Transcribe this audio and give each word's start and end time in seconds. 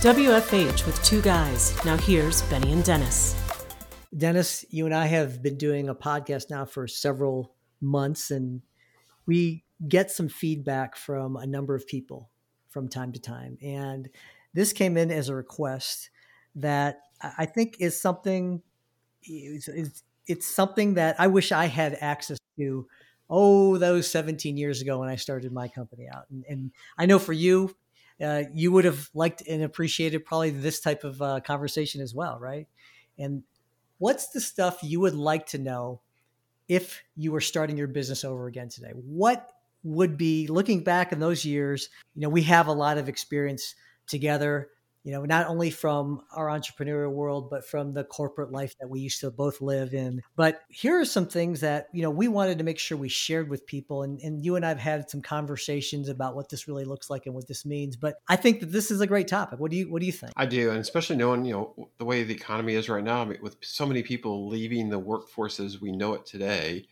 WFH 0.00 0.86
with 0.86 1.02
two 1.02 1.20
guys. 1.22 1.74
Now 1.84 1.96
here's 1.96 2.42
Benny 2.42 2.72
and 2.72 2.84
Dennis. 2.84 3.34
Dennis, 4.16 4.64
you 4.70 4.84
and 4.84 4.94
I 4.94 5.06
have 5.06 5.42
been 5.42 5.58
doing 5.58 5.88
a 5.88 5.94
podcast 5.94 6.50
now 6.50 6.66
for 6.66 6.86
several 6.86 7.52
months, 7.80 8.30
and 8.30 8.62
we 9.26 9.64
get 9.88 10.12
some 10.12 10.28
feedback 10.28 10.94
from 10.94 11.34
a 11.34 11.48
number 11.48 11.74
of 11.74 11.84
people 11.88 12.30
from 12.68 12.86
time 12.86 13.10
to 13.10 13.18
time. 13.18 13.58
And 13.60 14.08
this 14.54 14.72
came 14.72 14.96
in 14.96 15.10
as 15.10 15.30
a 15.30 15.34
request 15.34 16.10
that 16.54 17.00
I 17.36 17.46
think 17.46 17.78
is 17.80 18.00
something. 18.00 18.62
It's, 19.24 19.68
it's, 20.28 20.46
something 20.46 20.94
that 20.94 21.16
I 21.18 21.26
wish 21.26 21.50
I 21.50 21.66
had 21.66 21.98
access 22.00 22.38
to. 22.56 22.86
Oh, 23.28 23.76
those 23.78 24.08
17 24.08 24.56
years 24.56 24.80
ago 24.80 25.00
when 25.00 25.08
I 25.08 25.16
started 25.16 25.52
my 25.52 25.66
company 25.66 26.06
out, 26.08 26.26
and, 26.30 26.44
and 26.48 26.70
I 26.96 27.06
know 27.06 27.18
for 27.18 27.32
you, 27.32 27.74
uh, 28.22 28.44
you 28.52 28.72
would 28.72 28.84
have 28.84 29.10
liked 29.14 29.42
and 29.46 29.62
appreciated 29.62 30.24
probably 30.24 30.50
this 30.50 30.80
type 30.80 31.04
of 31.04 31.20
uh, 31.22 31.40
conversation 31.40 32.00
as 32.00 32.14
well, 32.14 32.38
right? 32.38 32.66
And 33.18 33.42
what's 33.98 34.28
the 34.28 34.40
stuff 34.40 34.78
you 34.82 35.00
would 35.00 35.14
like 35.14 35.46
to 35.46 35.58
know 35.58 36.00
if 36.68 37.02
you 37.16 37.32
were 37.32 37.40
starting 37.40 37.76
your 37.76 37.88
business 37.88 38.24
over 38.24 38.46
again 38.46 38.68
today? 38.68 38.92
What 38.94 39.50
would 39.84 40.16
be 40.16 40.46
looking 40.48 40.82
back 40.82 41.12
in 41.12 41.20
those 41.20 41.44
years? 41.44 41.88
You 42.14 42.22
know, 42.22 42.28
we 42.28 42.42
have 42.42 42.66
a 42.66 42.72
lot 42.72 42.98
of 42.98 43.08
experience 43.08 43.74
together 44.06 44.68
you 45.08 45.14
know, 45.14 45.24
not 45.24 45.46
only 45.46 45.70
from 45.70 46.20
our 46.32 46.48
entrepreneurial 46.48 47.12
world, 47.12 47.48
but 47.48 47.66
from 47.66 47.94
the 47.94 48.04
corporate 48.04 48.52
life 48.52 48.76
that 48.78 48.90
we 48.90 49.00
used 49.00 49.20
to 49.20 49.30
both 49.30 49.62
live 49.62 49.94
in. 49.94 50.20
But 50.36 50.60
here 50.68 51.00
are 51.00 51.06
some 51.06 51.26
things 51.26 51.60
that, 51.60 51.86
you 51.94 52.02
know, 52.02 52.10
we 52.10 52.28
wanted 52.28 52.58
to 52.58 52.64
make 52.64 52.78
sure 52.78 52.98
we 52.98 53.08
shared 53.08 53.48
with 53.48 53.66
people. 53.66 54.02
And, 54.02 54.20
and 54.20 54.44
you 54.44 54.56
and 54.56 54.66
I 54.66 54.68
have 54.68 54.78
had 54.78 55.08
some 55.08 55.22
conversations 55.22 56.10
about 56.10 56.36
what 56.36 56.50
this 56.50 56.68
really 56.68 56.84
looks 56.84 57.08
like 57.08 57.24
and 57.24 57.34
what 57.34 57.48
this 57.48 57.64
means. 57.64 57.96
But 57.96 58.16
I 58.28 58.36
think 58.36 58.60
that 58.60 58.70
this 58.70 58.90
is 58.90 59.00
a 59.00 59.06
great 59.06 59.28
topic. 59.28 59.58
What 59.58 59.70
do 59.70 59.78
you 59.78 59.90
what 59.90 60.00
do 60.00 60.06
you 60.06 60.12
think? 60.12 60.34
I 60.36 60.44
do. 60.44 60.68
And 60.68 60.78
especially 60.78 61.16
knowing, 61.16 61.46
you 61.46 61.54
know, 61.54 61.88
the 61.96 62.04
way 62.04 62.22
the 62.22 62.34
economy 62.34 62.74
is 62.74 62.90
right 62.90 63.02
now, 63.02 63.22
I 63.22 63.24
mean, 63.24 63.38
with 63.40 63.56
so 63.62 63.86
many 63.86 64.02
people 64.02 64.46
leaving 64.46 64.90
the 64.90 64.98
workforce 64.98 65.58
as 65.58 65.80
we 65.80 65.90
know 65.90 66.12
it 66.12 66.26
today, 66.26 66.84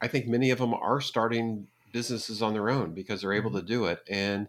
I 0.00 0.06
think 0.06 0.28
many 0.28 0.52
of 0.52 0.58
them 0.58 0.72
are 0.72 1.00
starting 1.00 1.66
businesses 1.92 2.42
on 2.42 2.52
their 2.52 2.70
own 2.70 2.94
because 2.94 3.22
they're 3.22 3.32
able 3.32 3.50
mm-hmm. 3.50 3.58
to 3.58 3.66
do 3.66 3.86
it. 3.86 3.98
And 4.08 4.46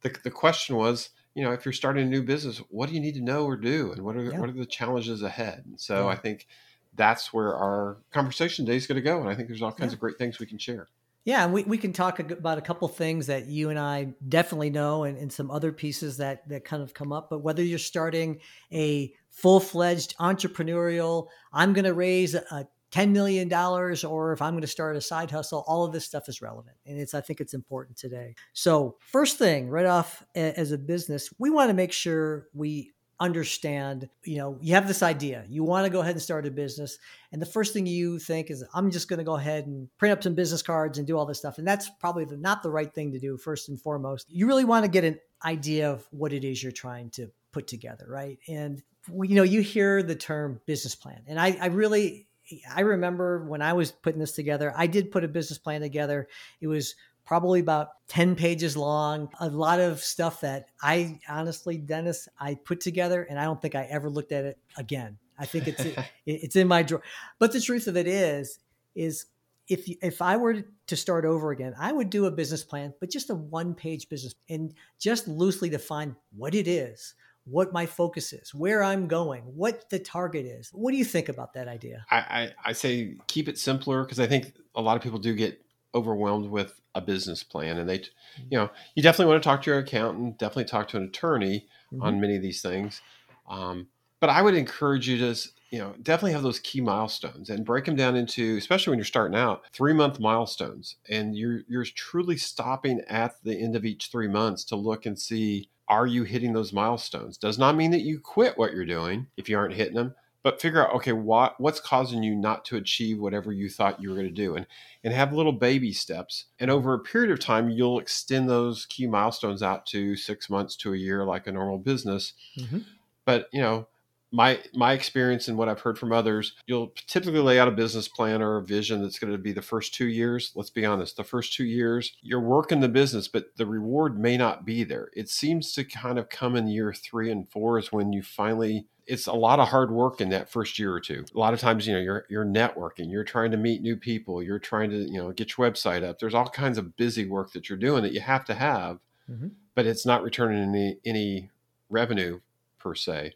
the, 0.00 0.12
the 0.24 0.32
question 0.32 0.74
was, 0.74 1.10
you 1.34 1.42
know, 1.42 1.52
if 1.52 1.64
you're 1.64 1.72
starting 1.72 2.06
a 2.06 2.08
new 2.08 2.22
business, 2.22 2.58
what 2.70 2.88
do 2.88 2.94
you 2.94 3.00
need 3.00 3.14
to 3.14 3.20
know 3.20 3.44
or 3.44 3.56
do, 3.56 3.92
and 3.92 4.02
what 4.02 4.16
are 4.16 4.24
yeah. 4.24 4.38
what 4.38 4.48
are 4.48 4.52
the 4.52 4.66
challenges 4.66 5.22
ahead? 5.22 5.64
And 5.66 5.80
so 5.80 6.04
yeah. 6.04 6.12
I 6.12 6.16
think 6.16 6.46
that's 6.94 7.32
where 7.32 7.54
our 7.56 7.98
conversation 8.12 8.64
today 8.64 8.76
is 8.76 8.86
going 8.86 8.96
to 8.96 9.02
go, 9.02 9.20
and 9.20 9.28
I 9.28 9.34
think 9.34 9.48
there's 9.48 9.62
all 9.62 9.72
kinds 9.72 9.92
yeah. 9.92 9.96
of 9.96 10.00
great 10.00 10.16
things 10.16 10.38
we 10.38 10.46
can 10.46 10.58
share. 10.58 10.88
Yeah, 11.24 11.42
and 11.42 11.54
we, 11.54 11.64
we 11.64 11.78
can 11.78 11.94
talk 11.94 12.20
about 12.20 12.58
a 12.58 12.60
couple 12.60 12.86
things 12.86 13.28
that 13.28 13.46
you 13.46 13.70
and 13.70 13.78
I 13.78 14.12
definitely 14.28 14.68
know, 14.68 15.04
and, 15.04 15.16
and 15.16 15.32
some 15.32 15.50
other 15.50 15.72
pieces 15.72 16.18
that 16.18 16.48
that 16.50 16.64
kind 16.64 16.82
of 16.82 16.94
come 16.94 17.12
up. 17.12 17.30
But 17.30 17.40
whether 17.40 17.62
you're 17.62 17.78
starting 17.78 18.40
a 18.72 19.12
full 19.30 19.58
fledged 19.58 20.16
entrepreneurial, 20.18 21.28
I'm 21.52 21.72
going 21.72 21.86
to 21.86 21.94
raise 21.94 22.34
a 22.34 22.68
$10 22.94 23.10
million 23.10 23.52
or 23.52 24.32
if 24.32 24.40
I'm 24.40 24.52
going 24.52 24.60
to 24.60 24.66
start 24.66 24.96
a 24.96 25.00
side 25.00 25.30
hustle, 25.30 25.64
all 25.66 25.84
of 25.84 25.92
this 25.92 26.04
stuff 26.04 26.28
is 26.28 26.40
relevant. 26.40 26.76
And 26.86 27.00
it's, 27.00 27.12
I 27.12 27.20
think 27.20 27.40
it's 27.40 27.54
important 27.54 27.96
today. 27.96 28.36
So, 28.52 28.96
first 29.00 29.36
thing 29.36 29.68
right 29.68 29.86
off 29.86 30.24
as 30.34 30.70
a 30.70 30.78
business, 30.78 31.30
we 31.38 31.50
want 31.50 31.70
to 31.70 31.74
make 31.74 31.92
sure 31.92 32.46
we 32.54 32.92
understand, 33.18 34.08
you 34.24 34.36
know, 34.36 34.58
you 34.60 34.74
have 34.74 34.86
this 34.86 35.02
idea, 35.02 35.44
you 35.48 35.64
want 35.64 35.86
to 35.86 35.90
go 35.90 36.00
ahead 36.00 36.12
and 36.12 36.22
start 36.22 36.46
a 36.46 36.50
business. 36.50 36.98
And 37.32 37.42
the 37.42 37.46
first 37.46 37.72
thing 37.72 37.86
you 37.86 38.18
think 38.18 38.50
is, 38.50 38.64
I'm 38.74 38.90
just 38.90 39.08
going 39.08 39.18
to 39.18 39.24
go 39.24 39.36
ahead 39.36 39.66
and 39.66 39.88
print 39.98 40.12
up 40.12 40.22
some 40.22 40.34
business 40.34 40.62
cards 40.62 40.98
and 40.98 41.06
do 41.06 41.16
all 41.16 41.26
this 41.26 41.38
stuff. 41.38 41.58
And 41.58 41.66
that's 41.66 41.90
probably 42.00 42.26
not 42.36 42.62
the 42.62 42.70
right 42.70 42.92
thing 42.92 43.12
to 43.12 43.18
do, 43.18 43.36
first 43.36 43.68
and 43.68 43.80
foremost. 43.80 44.26
You 44.28 44.46
really 44.46 44.64
want 44.64 44.84
to 44.84 44.90
get 44.90 45.04
an 45.04 45.18
idea 45.44 45.90
of 45.90 46.06
what 46.10 46.32
it 46.32 46.44
is 46.44 46.62
you're 46.62 46.72
trying 46.72 47.10
to 47.10 47.28
put 47.52 47.66
together, 47.66 48.06
right? 48.08 48.38
And, 48.48 48.82
you 49.08 49.34
know, 49.34 49.42
you 49.42 49.62
hear 49.62 50.02
the 50.02 50.16
term 50.16 50.60
business 50.66 50.94
plan. 50.94 51.22
And 51.26 51.40
I, 51.40 51.56
I 51.60 51.66
really, 51.66 52.26
I 52.74 52.80
remember 52.80 53.44
when 53.44 53.62
I 53.62 53.72
was 53.72 53.92
putting 53.92 54.20
this 54.20 54.32
together, 54.32 54.72
I 54.76 54.86
did 54.86 55.10
put 55.10 55.24
a 55.24 55.28
business 55.28 55.58
plan 55.58 55.80
together. 55.80 56.28
It 56.60 56.66
was 56.66 56.94
probably 57.24 57.60
about 57.60 57.88
10 58.08 58.36
pages 58.36 58.76
long, 58.76 59.30
a 59.40 59.48
lot 59.48 59.80
of 59.80 60.00
stuff 60.00 60.40
that 60.42 60.66
I 60.82 61.20
honestly, 61.28 61.78
Dennis, 61.78 62.28
I 62.38 62.54
put 62.54 62.80
together 62.80 63.22
and 63.22 63.38
I 63.38 63.44
don't 63.44 63.60
think 63.60 63.74
I 63.74 63.84
ever 63.84 64.10
looked 64.10 64.32
at 64.32 64.44
it 64.44 64.58
again. 64.76 65.18
I 65.38 65.46
think 65.46 65.68
it's 65.68 65.84
it's 66.26 66.56
in 66.56 66.68
my 66.68 66.82
drawer. 66.82 67.02
But 67.38 67.52
the 67.52 67.60
truth 67.60 67.86
of 67.86 67.96
it 67.96 68.06
is 68.06 68.58
is 68.94 69.26
if 69.68 69.88
if 70.02 70.20
I 70.20 70.36
were 70.36 70.62
to 70.86 70.96
start 70.96 71.24
over 71.24 71.50
again, 71.50 71.74
I 71.78 71.92
would 71.92 72.10
do 72.10 72.26
a 72.26 72.30
business 72.30 72.62
plan, 72.62 72.92
but 73.00 73.10
just 73.10 73.30
a 73.30 73.34
one 73.34 73.74
page 73.74 74.08
business 74.08 74.34
and 74.48 74.74
just 74.98 75.26
loosely 75.26 75.70
define 75.70 76.16
what 76.36 76.54
it 76.54 76.68
is, 76.68 77.14
what 77.44 77.72
my 77.72 77.86
focus 77.86 78.32
is, 78.32 78.54
where 78.54 78.82
I'm 78.82 79.06
going, 79.06 79.42
what 79.42 79.90
the 79.90 79.98
target 79.98 80.46
is. 80.46 80.70
What 80.72 80.92
do 80.92 80.96
you 80.96 81.04
think 81.04 81.28
about 81.28 81.52
that 81.54 81.68
idea? 81.68 82.04
I, 82.10 82.16
I, 82.16 82.50
I 82.66 82.72
say 82.72 83.16
keep 83.26 83.48
it 83.48 83.58
simpler 83.58 84.02
because 84.02 84.20
I 84.20 84.26
think 84.26 84.54
a 84.74 84.80
lot 84.80 84.96
of 84.96 85.02
people 85.02 85.18
do 85.18 85.34
get 85.34 85.60
overwhelmed 85.94 86.50
with 86.50 86.80
a 86.94 87.00
business 87.00 87.42
plan 87.42 87.78
and 87.78 87.88
they 87.88 87.98
mm-hmm. 87.98 88.42
you 88.50 88.58
know 88.58 88.70
you 88.94 89.02
definitely 89.02 89.30
want 89.32 89.42
to 89.42 89.48
talk 89.48 89.62
to 89.62 89.70
your 89.70 89.80
accountant 89.80 90.38
definitely 90.38 90.64
talk 90.64 90.88
to 90.88 90.96
an 90.96 91.04
attorney 91.04 91.66
mm-hmm. 91.92 92.02
on 92.02 92.20
many 92.20 92.36
of 92.36 92.42
these 92.42 92.62
things 92.62 93.00
um, 93.48 93.86
but 94.20 94.30
i 94.30 94.42
would 94.42 94.54
encourage 94.54 95.08
you 95.08 95.18
to 95.18 95.34
you 95.70 95.78
know 95.78 95.94
definitely 96.02 96.32
have 96.32 96.42
those 96.42 96.60
key 96.60 96.80
milestones 96.80 97.50
and 97.50 97.64
break 97.64 97.84
them 97.84 97.96
down 97.96 98.16
into 98.16 98.56
especially 98.56 98.90
when 98.90 98.98
you're 98.98 99.04
starting 99.04 99.36
out 99.36 99.62
three 99.72 99.92
month 99.92 100.20
milestones 100.20 100.96
and 101.08 101.36
you're 101.36 101.62
you're 101.68 101.84
truly 101.84 102.36
stopping 102.36 103.00
at 103.08 103.34
the 103.42 103.56
end 103.60 103.74
of 103.74 103.84
each 103.84 104.08
three 104.10 104.28
months 104.28 104.64
to 104.64 104.76
look 104.76 105.06
and 105.06 105.18
see 105.18 105.68
are 105.88 106.06
you 106.06 106.24
hitting 106.24 106.52
those 106.52 106.72
milestones? 106.72 107.36
Does 107.36 107.58
not 107.58 107.76
mean 107.76 107.90
that 107.90 108.02
you 108.02 108.18
quit 108.18 108.56
what 108.56 108.72
you're 108.72 108.84
doing 108.84 109.26
if 109.36 109.48
you 109.48 109.58
aren't 109.58 109.74
hitting 109.74 109.94
them, 109.94 110.14
but 110.42 110.60
figure 110.60 110.86
out 110.86 110.94
okay, 110.96 111.12
what 111.12 111.60
what's 111.60 111.80
causing 111.80 112.22
you 112.22 112.34
not 112.34 112.64
to 112.66 112.76
achieve 112.76 113.18
whatever 113.18 113.52
you 113.52 113.68
thought 113.68 114.00
you 114.00 114.10
were 114.10 114.16
going 114.16 114.28
to 114.28 114.32
do, 114.32 114.54
and 114.54 114.66
and 115.02 115.12
have 115.12 115.32
little 115.32 115.52
baby 115.52 115.92
steps. 115.92 116.46
And 116.58 116.70
over 116.70 116.94
a 116.94 116.98
period 116.98 117.30
of 117.30 117.40
time, 117.40 117.70
you'll 117.70 117.98
extend 117.98 118.48
those 118.48 118.86
key 118.86 119.06
milestones 119.06 119.62
out 119.62 119.86
to 119.86 120.16
six 120.16 120.48
months 120.50 120.76
to 120.76 120.92
a 120.92 120.96
year, 120.96 121.24
like 121.24 121.46
a 121.46 121.52
normal 121.52 121.78
business. 121.78 122.34
Mm-hmm. 122.58 122.78
But 123.24 123.48
you 123.52 123.60
know, 123.60 123.88
my 124.34 124.58
my 124.74 124.92
experience 124.92 125.46
and 125.46 125.56
what 125.56 125.68
I've 125.68 125.80
heard 125.80 125.96
from 125.96 126.12
others, 126.12 126.54
you'll 126.66 126.92
typically 127.06 127.38
lay 127.38 127.60
out 127.60 127.68
a 127.68 127.70
business 127.70 128.08
plan 128.08 128.42
or 128.42 128.56
a 128.56 128.64
vision 128.64 129.00
that's 129.00 129.20
going 129.20 129.32
to 129.32 129.38
be 129.38 129.52
the 129.52 129.62
first 129.62 129.94
two 129.94 130.08
years. 130.08 130.50
Let's 130.56 130.70
be 130.70 130.84
honest, 130.84 131.16
the 131.16 131.22
first 131.22 131.54
two 131.54 131.64
years 131.64 132.16
you're 132.20 132.40
working 132.40 132.80
the 132.80 132.88
business, 132.88 133.28
but 133.28 133.56
the 133.56 133.64
reward 133.64 134.18
may 134.18 134.36
not 134.36 134.64
be 134.64 134.82
there. 134.82 135.08
It 135.14 135.28
seems 135.28 135.72
to 135.74 135.84
kind 135.84 136.18
of 136.18 136.30
come 136.30 136.56
in 136.56 136.66
year 136.66 136.92
three 136.92 137.30
and 137.30 137.48
four 137.48 137.78
is 137.78 137.92
when 137.92 138.12
you 138.12 138.22
finally. 138.22 138.86
It's 139.06 139.26
a 139.26 139.34
lot 139.34 139.60
of 139.60 139.68
hard 139.68 139.90
work 139.90 140.22
in 140.22 140.30
that 140.30 140.48
first 140.48 140.78
year 140.78 140.90
or 140.92 141.00
two. 141.00 141.26
A 141.34 141.38
lot 141.38 141.52
of 141.52 141.60
times, 141.60 141.86
you 141.86 141.92
know, 141.92 142.00
you're 142.00 142.26
you're 142.28 142.44
networking, 142.44 143.12
you're 143.12 143.22
trying 143.22 143.52
to 143.52 143.56
meet 143.56 143.82
new 143.82 143.96
people, 143.96 144.42
you're 144.42 144.58
trying 144.58 144.90
to 144.90 144.96
you 144.96 145.18
know 145.18 145.30
get 145.30 145.56
your 145.56 145.70
website 145.70 146.02
up. 146.02 146.18
There's 146.18 146.34
all 146.34 146.48
kinds 146.48 146.76
of 146.76 146.96
busy 146.96 147.24
work 147.26 147.52
that 147.52 147.68
you're 147.68 147.78
doing 147.78 148.02
that 148.02 148.12
you 148.12 148.20
have 148.20 148.44
to 148.46 148.54
have, 148.54 148.98
mm-hmm. 149.30 149.48
but 149.76 149.86
it's 149.86 150.04
not 150.04 150.24
returning 150.24 150.62
any 150.62 150.98
any 151.04 151.50
revenue 151.88 152.40
per 152.80 152.94
se. 152.94 153.34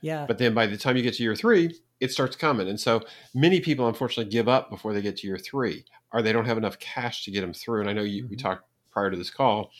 Yeah. 0.00 0.26
But 0.26 0.38
then 0.38 0.54
by 0.54 0.66
the 0.66 0.76
time 0.76 0.96
you 0.96 1.02
get 1.02 1.14
to 1.14 1.22
year 1.22 1.36
three, 1.36 1.78
it 2.00 2.10
starts 2.10 2.36
coming. 2.36 2.68
And 2.68 2.80
so 2.80 3.02
many 3.34 3.60
people 3.60 3.86
unfortunately 3.86 4.30
give 4.30 4.48
up 4.48 4.70
before 4.70 4.94
they 4.94 5.02
get 5.02 5.18
to 5.18 5.26
year 5.26 5.38
three, 5.38 5.84
or 6.12 6.22
they 6.22 6.32
don't 6.32 6.46
have 6.46 6.58
enough 6.58 6.78
cash 6.78 7.24
to 7.24 7.30
get 7.30 7.42
them 7.42 7.52
through. 7.52 7.80
And 7.80 7.90
I 7.90 7.92
know 7.92 8.02
you, 8.02 8.22
mm-hmm. 8.22 8.30
we 8.30 8.36
talked 8.36 8.64
prior 8.90 9.10
to 9.10 9.16
this 9.16 9.30
call 9.30 9.70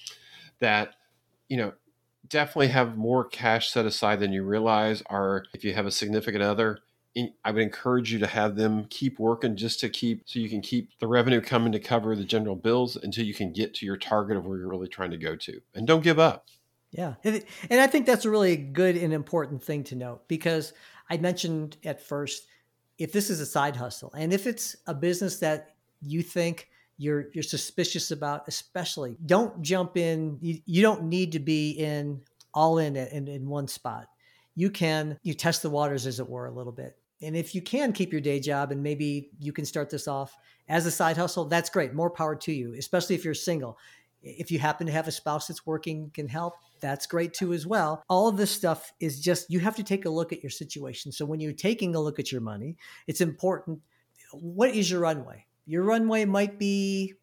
that, 0.61 0.95
you 1.49 1.57
know, 1.57 1.73
definitely 2.29 2.69
have 2.69 2.97
more 2.97 3.25
cash 3.25 3.71
set 3.71 3.87
aside 3.87 4.21
than 4.21 4.33
you 4.33 4.45
realize. 4.45 5.03
Or 5.09 5.47
if 5.55 5.65
you 5.65 5.75
have 5.75 5.87
a 5.87 5.91
significant 5.91 6.43
other, 6.43 6.81
I 7.45 7.51
would 7.51 7.63
encourage 7.63 8.13
you 8.13 8.21
to 8.21 8.27
have 8.27 8.55
them 8.55 8.87
keep 8.89 9.19
working 9.19 9.57
just 9.57 9.81
to 9.81 9.89
keep 9.89 10.23
so 10.27 10.39
you 10.39 10.49
can 10.49 10.61
keep 10.61 10.91
the 11.01 11.09
revenue 11.09 11.41
coming 11.41 11.73
to 11.73 11.81
cover 11.81 12.15
the 12.15 12.25
general 12.25 12.55
bills 12.55 12.97
until 12.97 13.25
you 13.25 13.35
can 13.35 13.53
get 13.53 13.75
to 13.75 13.87
your 13.87 13.97
target 13.97 14.37
of 14.37 14.47
where 14.47 14.59
you're 14.59 14.69
really 14.69 14.87
trying 14.87 15.11
to 15.11 15.17
go 15.17 15.35
to. 15.35 15.61
And 15.75 15.89
don't 15.89 16.05
give 16.05 16.21
up. 16.21 16.47
Yeah. 16.93 17.15
And, 17.25 17.45
I 17.71 17.87
think 17.87 18.07
that's 18.07 18.25
a 18.25 18.31
really 18.31 18.57
good 18.57 18.97
and 18.97 19.13
important 19.13 19.63
thing 19.63 19.85
to 19.85 19.95
note 19.95 20.27
because 20.29 20.73
I 21.09 21.19
mentioned 21.19 21.77
at 21.85 22.03
first 22.03 22.47
if 22.99 23.13
this 23.13 23.31
is 23.31 23.41
a 23.41 23.47
side 23.47 23.77
hustle 23.77 24.13
and 24.17 24.33
if 24.33 24.47
it's 24.47 24.77
a 24.87 24.95
business 24.95 25.39
that 25.39 25.75
you 26.03 26.23
think 26.23 26.69
you're 27.01 27.27
you're 27.33 27.43
suspicious 27.43 28.11
about, 28.11 28.47
especially 28.47 29.17
don't 29.25 29.63
jump 29.63 29.97
in. 29.97 30.37
You, 30.43 30.59
you 30.67 30.83
don't 30.83 31.05
need 31.05 31.33
to 31.33 31.39
be 31.39 31.71
in 31.71 32.21
all 32.53 32.77
in, 32.77 32.95
it 32.95 33.11
in 33.13 33.27
in 33.27 33.49
one 33.49 33.69
spot. 33.69 34.09
You 34.55 34.69
can 34.69 35.19
you 35.23 35.33
test 35.33 35.63
the 35.63 35.71
waters 35.71 36.07
as 36.07 36.21
it 36.21 36.29
were 36.29 36.47
a 36.47 36.53
little 36.53 36.73
bit. 36.73 36.99
And 37.23 37.37
if 37.37 37.55
you 37.55 37.63
can 37.63 37.93
keep 37.93 38.13
your 38.13 38.21
day 38.21 38.39
job 38.39 38.71
and 38.71 38.83
maybe 38.83 39.31
you 39.39 39.53
can 39.53 39.65
start 39.65 39.89
this 39.89 40.09
off 40.09 40.37
as 40.69 40.85
a 40.85 40.91
side 40.91 41.17
hustle, 41.17 41.47
that's 41.47 41.71
great. 41.71 41.95
More 41.95 42.11
power 42.11 42.37
to 42.37 42.53
you, 42.53 42.75
especially 42.75 43.15
if 43.15 43.25
you're 43.25 43.35
single 43.35 43.79
if 44.23 44.51
you 44.51 44.59
happen 44.59 44.87
to 44.87 44.93
have 44.93 45.09
a 45.09 45.13
spouse 45.13 45.47
that's 45.47 45.67
working 45.67 46.11
can 46.13 46.29
help 46.29 46.55
that's 46.81 47.07
great 47.07 47.33
too 47.33 47.53
as 47.53 47.67
well 47.67 48.03
all 48.09 48.29
of 48.29 48.37
this 48.37 48.51
stuff 48.51 48.93
is 49.01 49.21
just 49.21 49.51
you 49.51 49.61
have 49.61 49.77
to 49.77 49.83
take 49.83 50.05
a 50.05 50.11
look 50.11 50.33
at 50.33 50.43
your 50.43 50.51
situation 50.51 51.13
so 51.13 51.25
when 51.25 51.41
you're 51.41 51.53
taking 51.53 51.95
a 51.95 52.01
look 52.01 52.19
at 52.19 52.31
your 52.31 52.41
money 52.41 52.77
it's 53.07 53.21
important 53.21 53.81
what 54.33 54.71
is 54.71 54.91
your 54.91 55.01
runway 55.01 55.45
your 55.67 55.85
runway 55.85 56.25
might 56.25 56.59
be 56.59 57.15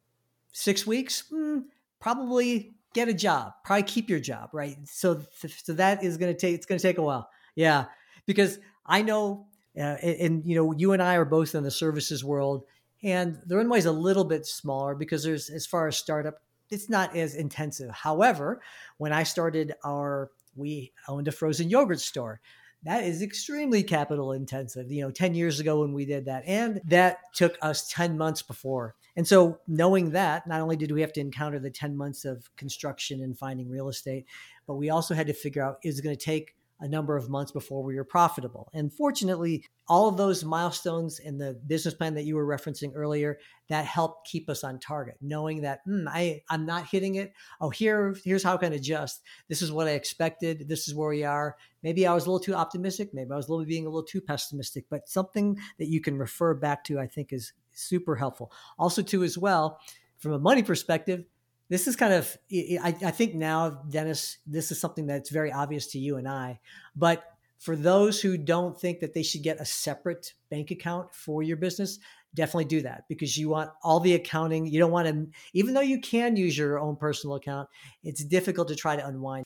six 0.52 0.88
weeks 0.88 1.24
mm, 1.32 1.64
probably 2.00 2.74
get 2.98 3.08
a 3.08 3.14
job, 3.14 3.54
probably 3.64 3.84
keep 3.84 4.10
your 4.10 4.20
job, 4.20 4.50
right? 4.54 4.76
So, 4.86 5.22
so 5.64 5.74
that 5.74 6.04
is 6.04 6.18
going 6.18 6.34
to 6.34 6.40
take, 6.40 6.56
it's 6.56 6.66
going 6.66 6.80
to 6.80 6.82
take 6.82 6.98
a 6.98 7.04
while. 7.04 7.30
Yeah. 7.56 7.86
Because 8.26 8.60
I 8.86 9.04
know, 9.04 9.48
uh, 9.78 9.98
and, 10.02 10.20
and, 10.20 10.46
you 10.46 10.56
know, 10.56 10.74
you 10.74 10.94
and 10.94 11.02
I 11.02 11.16
are 11.16 11.26
both 11.26 11.54
in 11.54 11.64
the 11.64 11.72
services 11.72 12.24
world 12.24 12.64
and 13.04 13.40
the 13.46 13.56
runway 13.56 13.78
is 13.78 13.86
a 13.86 13.92
little 13.92 14.24
bit 14.24 14.48
smaller 14.48 14.96
because 14.96 15.24
there's, 15.24 15.52
as 15.52 15.68
far 15.68 15.88
as 15.88 15.96
startup, 15.96 16.42
it's 16.70 16.90
not 16.90 17.16
as 17.16 17.36
intensive. 17.36 17.90
However, 17.92 18.62
when 18.98 19.14
I 19.14 19.24
started 19.24 19.74
our, 19.86 20.32
we 20.56 20.92
owned 21.08 21.28
a 21.28 21.32
frozen 21.32 21.70
yogurt 21.70 22.00
store 22.00 22.42
that 22.84 23.04
is 23.04 23.22
extremely 23.22 23.84
capital 23.84 24.32
intensive 24.32 24.92
you 24.92 25.02
know 25.02 25.12
10 25.12 25.34
years 25.34 25.60
ago 25.60 25.82
when 25.82 25.94
we 25.94 26.06
did 26.06 26.26
that 26.26 26.44
and 26.46 26.82
that 26.86 27.20
took 27.34 27.58
us 27.62 27.88
10 27.90 28.18
months 28.18 28.42
before 28.42 28.96
and 29.16 29.28
so 29.28 29.60
knowing 29.68 30.12
that 30.12 30.46
not 30.48 30.62
only 30.62 30.76
did 30.76 30.92
we 30.92 31.02
have 31.02 31.14
to 31.14 31.22
encounter 31.22 31.60
the 31.60 31.70
10 31.70 31.98
months 31.98 32.24
of 32.24 32.50
construction 32.56 33.22
and 33.22 33.38
finding 33.38 33.70
real 33.70 33.90
estate 33.90 34.26
but 34.68 34.76
we 34.76 34.90
also 34.90 35.14
had 35.14 35.28
to 35.28 35.34
figure 35.34 35.64
out 35.64 35.78
is 35.84 36.00
it 36.00 36.04
going 36.04 36.16
to 36.16 36.24
take 36.24 36.56
a 36.80 36.88
number 36.88 37.18
of 37.18 37.30
months 37.30 37.52
before 37.52 37.84
we 37.84 37.96
were 37.96 38.04
profitable. 38.04 38.70
And 38.74 38.94
fortunately, 38.94 39.66
all 39.88 40.08
of 40.08 40.18
those 40.18 40.44
milestones 40.44 41.20
in 41.20 41.38
the 41.38 41.60
business 41.66 41.94
plan 41.94 42.14
that 42.16 42.26
you 42.26 42.36
were 42.36 42.46
referencing 42.46 42.92
earlier 42.94 43.40
that 43.70 43.86
helped 43.86 44.28
keep 44.28 44.50
us 44.50 44.64
on 44.64 44.80
target, 44.80 45.16
knowing 45.22 45.62
that 45.62 45.80
mm, 45.88 46.06
I 46.08 46.42
I'm 46.50 46.66
not 46.66 46.88
hitting 46.88 47.16
it. 47.16 47.34
Oh, 47.60 47.70
here 47.70 48.16
here's 48.24 48.44
how 48.44 48.56
I 48.56 48.58
can 48.58 48.74
adjust. 48.74 49.22
This 49.48 49.62
is 49.62 49.72
what 49.72 49.88
I 49.88 49.92
expected. 49.92 50.68
This 50.68 50.88
is 50.88 50.96
where 50.96 51.10
we 51.10 51.24
are. 51.24 51.56
Maybe 51.84 52.06
I 52.06 52.14
was 52.14 52.26
a 52.26 52.30
little 52.30 52.44
too 52.44 52.56
optimistic. 52.56 53.14
Maybe 53.14 53.32
I 53.32 53.36
was 53.36 53.48
a 53.48 53.52
little 53.52 53.66
being 53.66 53.86
a 53.86 53.90
little 53.90 54.04
too 54.04 54.22
pessimistic. 54.22 54.86
But 54.90 55.10
something 55.10 55.58
that 55.80 55.88
you 55.88 56.02
can 56.02 56.18
refer 56.18 56.54
back 56.54 56.84
to, 56.86 57.00
I 57.00 57.08
think, 57.08 57.32
is 57.32 57.54
super 57.72 58.16
helpful. 58.16 58.52
Also, 58.78 59.02
too, 59.02 59.24
as 59.24 59.38
well, 59.38 59.80
from 60.18 60.34
a 60.34 60.40
money 60.40 60.64
perspective, 60.64 61.24
this 61.70 61.88
is 61.88 61.96
kind 61.96 62.14
of 62.14 62.38
I, 62.52 62.96
I, 63.06 63.12
think 63.12 63.36
now 63.36 63.82
dennis 63.90 64.38
this 64.48 64.72
is 64.72 64.80
something 64.80 65.06
that's 65.06 65.30
very 65.30 65.52
obvious 65.52 65.88
to 65.88 66.00
you 66.00 66.18
and 66.18 66.28
i 66.28 66.60
but 66.96 67.24
for 67.60 67.76
those 67.76 68.22
who 68.22 68.38
don't 68.38 68.80
think 68.80 69.00
that 69.00 69.14
they 69.14 69.24
should 69.24 69.44
get 69.44 69.60
a 69.60 69.66
separate 69.66 70.34
bank 70.50 70.72
account 70.72 71.14
for 71.14 71.44
your 71.44 71.58
business 71.58 72.00
definitely 72.38 72.66
do 72.66 72.82
that 72.82 73.04
because 73.10 73.38
you 73.38 73.50
want 73.50 73.72
all 73.82 74.00
the 74.00 74.14
accounting. 74.14 74.68
You 74.68 74.80
don't 74.80 74.92
want 74.92 75.08
to 75.08 75.28
even 75.54 75.74
though 75.74 75.82
you 75.82 76.00
can 76.00 76.38
use 76.38 76.58
your 76.58 76.80
own 76.80 76.96
personal 76.96 77.36
account 77.36 77.68
it's 78.04 78.24
difficult 78.24 78.70
to 78.70 78.76
try 78.76 78.96
to 78.96 79.06
unwind. 79.06 79.44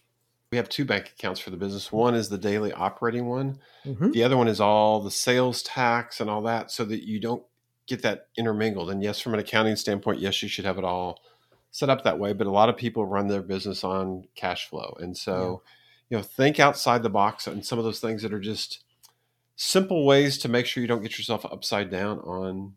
We 0.52 0.58
have 0.58 0.68
two 0.68 0.84
bank 0.84 1.14
accounts 1.18 1.40
for 1.40 1.50
the 1.50 1.58
business. 1.58 1.94
One 1.94 2.14
is 2.14 2.28
the 2.28 2.38
daily 2.38 2.74
operating 2.74 3.26
one. 3.26 3.60
Mm-hmm. 3.86 4.12
the 4.12 4.24
other 4.24 4.38
one 4.38 4.48
is 4.48 4.60
all 4.60 5.00
the 5.00 5.10
sales 5.10 5.64
tax 5.64 6.20
and 6.20 6.30
all 6.30 6.44
that 6.44 6.70
so 6.70 6.86
that 6.86 7.08
you 7.08 7.20
don't 7.20 7.44
get 7.88 8.04
that 8.04 8.28
intermingled. 8.38 8.92
And 8.92 9.02
yes 9.02 9.20
from 9.20 9.34
an 9.34 9.40
accounting 9.40 9.76
standpoint 9.76 10.20
yes 10.20 10.44
you 10.44 10.50
should 10.50 10.66
have 10.66 10.78
it 10.78 10.84
all 10.84 11.20
set 11.72 11.90
up 11.90 12.04
that 12.04 12.20
way, 12.20 12.34
but 12.34 12.48
a 12.48 12.52
lot 12.52 12.70
of 12.70 12.78
people 12.78 13.06
run 13.06 13.28
their 13.28 13.42
business 13.42 13.84
on 13.84 14.26
cash 14.36 14.70
flow. 14.70 14.96
And 15.00 15.18
so, 15.18 15.64
yeah. 16.10 16.10
you 16.10 16.18
know, 16.18 16.24
think 16.24 16.60
outside 16.60 17.02
the 17.02 17.10
box 17.10 17.48
and 17.48 17.66
some 17.66 17.80
of 17.80 17.86
those 17.86 18.02
things 18.02 18.22
that 18.22 18.34
are 18.34 18.40
just 18.40 18.84
simple 19.56 20.06
ways 20.06 20.38
to 20.40 20.50
make 20.50 20.66
sure 20.66 20.82
you 20.82 20.88
don't 20.88 21.02
get 21.02 21.18
yourself 21.18 21.46
upside 21.46 21.90
down 21.90 22.20
on 22.20 22.74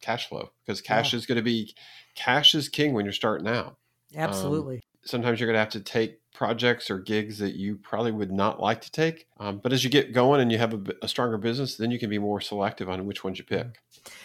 cash 0.00 0.28
flow 0.28 0.50
because 0.64 0.80
cash 0.80 1.12
yeah. 1.12 1.18
is 1.18 1.26
going 1.26 1.36
to 1.36 1.42
be 1.42 1.74
cash 2.14 2.54
is 2.54 2.68
king 2.68 2.94
when 2.94 3.04
you're 3.04 3.12
starting 3.12 3.46
out. 3.46 3.76
Absolutely. 4.16 4.76
Um, 4.76 4.82
sometimes 5.04 5.38
you're 5.38 5.46
going 5.46 5.54
to 5.54 5.60
have 5.60 5.70
to 5.70 5.80
take 5.80 6.21
projects 6.32 6.90
or 6.90 6.98
gigs 6.98 7.38
that 7.38 7.54
you 7.54 7.76
probably 7.76 8.10
would 8.10 8.32
not 8.32 8.58
like 8.60 8.80
to 8.80 8.90
take. 8.90 9.26
Um, 9.38 9.58
but 9.58 9.72
as 9.72 9.84
you 9.84 9.90
get 9.90 10.12
going 10.12 10.40
and 10.40 10.50
you 10.50 10.58
have 10.58 10.72
a, 10.72 10.94
a, 11.02 11.08
stronger 11.08 11.36
business, 11.36 11.76
then 11.76 11.90
you 11.90 11.98
can 11.98 12.08
be 12.08 12.18
more 12.18 12.40
selective 12.40 12.88
on 12.88 13.04
which 13.06 13.22
ones 13.22 13.38
you 13.38 13.44
pick. 13.44 13.66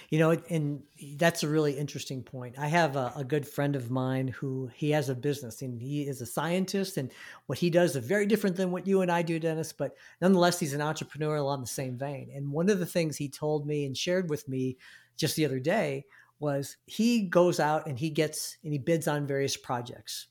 You 0.10 0.20
know, 0.20 0.32
and 0.50 0.84
that's 1.16 1.44
a 1.44 1.48
really 1.48 1.78
interesting 1.78 2.24
point. 2.24 2.58
I 2.58 2.68
have 2.68 2.96
a, 2.96 3.12
a, 3.18 3.24
good 3.24 3.48
friend 3.48 3.76
of 3.76 3.92
mine 3.92 4.30
who 4.30 4.70
he 4.74 4.92
has 4.92 5.10
a 5.10 5.16
business 5.16 5.62
and 5.62 5.82
he 5.82 6.08
is 6.08 6.22
a 6.22 6.26
scientist, 6.26 6.98
and 6.98 7.12
what 7.48 7.60
he 7.60 7.70
does 7.70 7.96
is 7.96 8.06
very 8.06 8.26
different 8.26 8.56
than 8.56 8.72
what 8.72 8.88
you 8.88 9.02
and 9.02 9.12
I 9.12 9.22
do, 9.22 9.38
Dennis. 9.38 9.74
But 9.74 9.96
nonetheless, 10.22 10.60
he's 10.60 10.74
an 10.74 10.82
entrepreneur 10.82 11.36
along 11.36 11.62
the 11.62 11.68
same 11.68 11.98
vein. 11.98 12.30
And 12.34 12.52
one 12.52 12.70
of 12.70 12.80
the 12.80 12.86
things 12.86 13.18
he 13.18 13.30
told 13.30 13.68
me 13.68 13.86
and 13.86 13.98
shared 13.98 14.30
with 14.30 14.48
me 14.48 14.78
just 15.18 15.36
the 15.36 15.46
other 15.46 15.60
day 15.60 16.06
was 16.40 16.78
he 16.86 17.24
goes 17.24 17.60
out 17.60 17.88
and 17.88 17.98
he 18.00 18.10
gets 18.10 18.58
and 18.64 18.72
he 18.72 18.80
bids 18.80 19.08
on 19.08 19.28
various 19.28 19.58
projects 19.58 20.28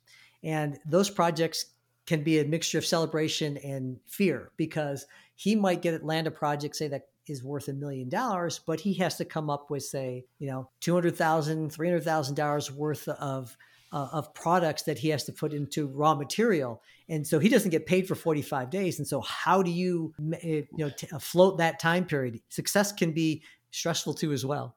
and 0.46 0.78
those 0.86 1.10
projects 1.10 1.66
can 2.06 2.22
be 2.22 2.38
a 2.38 2.44
mixture 2.44 2.78
of 2.78 2.86
celebration 2.86 3.56
and 3.58 3.98
fear 4.06 4.52
because 4.56 5.06
he 5.34 5.56
might 5.56 5.82
get 5.82 6.04
land 6.04 6.28
a 6.28 6.30
project, 6.30 6.76
say 6.76 6.86
that 6.86 7.08
is 7.26 7.42
worth 7.42 7.66
a 7.66 7.72
million 7.72 8.08
dollars, 8.08 8.60
but 8.64 8.78
he 8.78 8.94
has 8.94 9.16
to 9.16 9.24
come 9.24 9.50
up 9.50 9.70
with, 9.70 9.82
say, 9.82 10.24
you 10.38 10.46
know, 10.46 10.70
$200,000, 10.82 11.76
$300,000 11.76 12.70
worth 12.70 13.08
of 13.08 13.56
uh, 13.92 14.08
of 14.12 14.34
products 14.34 14.82
that 14.82 14.98
he 14.98 15.08
has 15.08 15.24
to 15.24 15.32
put 15.32 15.52
into 15.52 15.86
raw 15.86 16.14
material. 16.14 16.82
And 17.08 17.26
so 17.26 17.38
he 17.38 17.48
doesn't 17.48 17.70
get 17.70 17.86
paid 17.86 18.06
for 18.06 18.16
45 18.16 18.68
days. 18.68 18.98
And 18.98 19.06
so 19.06 19.20
how 19.20 19.62
do 19.62 19.70
you 19.70 20.12
eh, 20.42 20.62
you 20.76 20.84
know 20.84 20.90
t- 20.90 21.06
float 21.20 21.58
that 21.58 21.78
time 21.78 22.04
period? 22.04 22.40
Success 22.48 22.92
can 22.92 23.12
be 23.12 23.42
stressful 23.70 24.14
too 24.14 24.32
as 24.32 24.44
well 24.44 24.75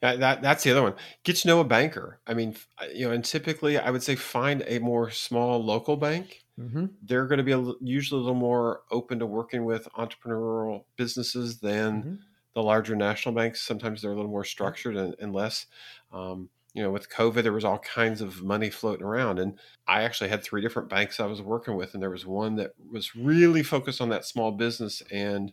that 0.00 0.42
that's 0.42 0.64
the 0.64 0.70
other 0.70 0.82
one. 0.82 0.94
Get 1.24 1.36
to 1.36 1.48
know 1.48 1.60
a 1.60 1.64
banker. 1.64 2.20
I 2.26 2.34
mean, 2.34 2.56
you 2.94 3.06
know, 3.06 3.12
and 3.12 3.24
typically 3.24 3.78
I 3.78 3.90
would 3.90 4.02
say 4.02 4.16
find 4.16 4.64
a 4.66 4.78
more 4.78 5.10
small 5.10 5.62
local 5.62 5.96
bank. 5.96 6.42
Mm-hmm. 6.58 6.86
They're 7.02 7.26
going 7.26 7.38
to 7.38 7.44
be 7.44 7.52
a, 7.52 7.72
usually 7.80 8.20
a 8.20 8.22
little 8.22 8.34
more 8.34 8.82
open 8.90 9.18
to 9.18 9.26
working 9.26 9.64
with 9.64 9.88
entrepreneurial 9.96 10.84
businesses 10.96 11.60
than 11.60 12.02
mm-hmm. 12.02 12.14
the 12.54 12.62
larger 12.62 12.96
national 12.96 13.34
banks. 13.34 13.60
Sometimes 13.60 14.00
they're 14.00 14.12
a 14.12 14.16
little 14.16 14.30
more 14.30 14.44
structured 14.44 14.96
and, 14.96 15.14
and 15.20 15.34
less. 15.34 15.66
Um, 16.12 16.48
you 16.72 16.82
know, 16.82 16.90
with 16.90 17.10
COVID, 17.10 17.42
there 17.42 17.52
was 17.52 17.64
all 17.64 17.78
kinds 17.78 18.20
of 18.20 18.42
money 18.42 18.70
floating 18.70 19.04
around, 19.04 19.40
and 19.40 19.58
I 19.88 20.02
actually 20.02 20.30
had 20.30 20.44
three 20.44 20.62
different 20.62 20.88
banks 20.88 21.18
I 21.18 21.26
was 21.26 21.42
working 21.42 21.74
with, 21.74 21.94
and 21.94 22.02
there 22.02 22.10
was 22.10 22.24
one 22.24 22.54
that 22.56 22.74
was 22.90 23.16
really 23.16 23.64
focused 23.64 24.00
on 24.00 24.08
that 24.10 24.24
small 24.24 24.52
business 24.52 25.02
and 25.10 25.52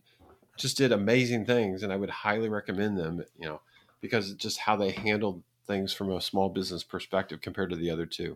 just 0.57 0.77
did 0.77 0.91
amazing 0.91 1.45
things, 1.45 1.81
and 1.81 1.91
I 1.91 1.95
would 1.95 2.11
highly 2.11 2.49
recommend 2.49 2.99
them. 2.99 3.23
You 3.39 3.47
know 3.47 3.61
because 4.07 4.33
just 4.33 4.59
how 4.59 4.75
they 4.75 4.91
handled 4.91 5.43
things 5.65 5.93
from 5.93 6.11
a 6.11 6.21
small 6.21 6.49
business 6.49 6.83
perspective 6.83 7.41
compared 7.41 7.69
to 7.69 7.75
the 7.75 7.89
other 7.89 8.05
two. 8.05 8.35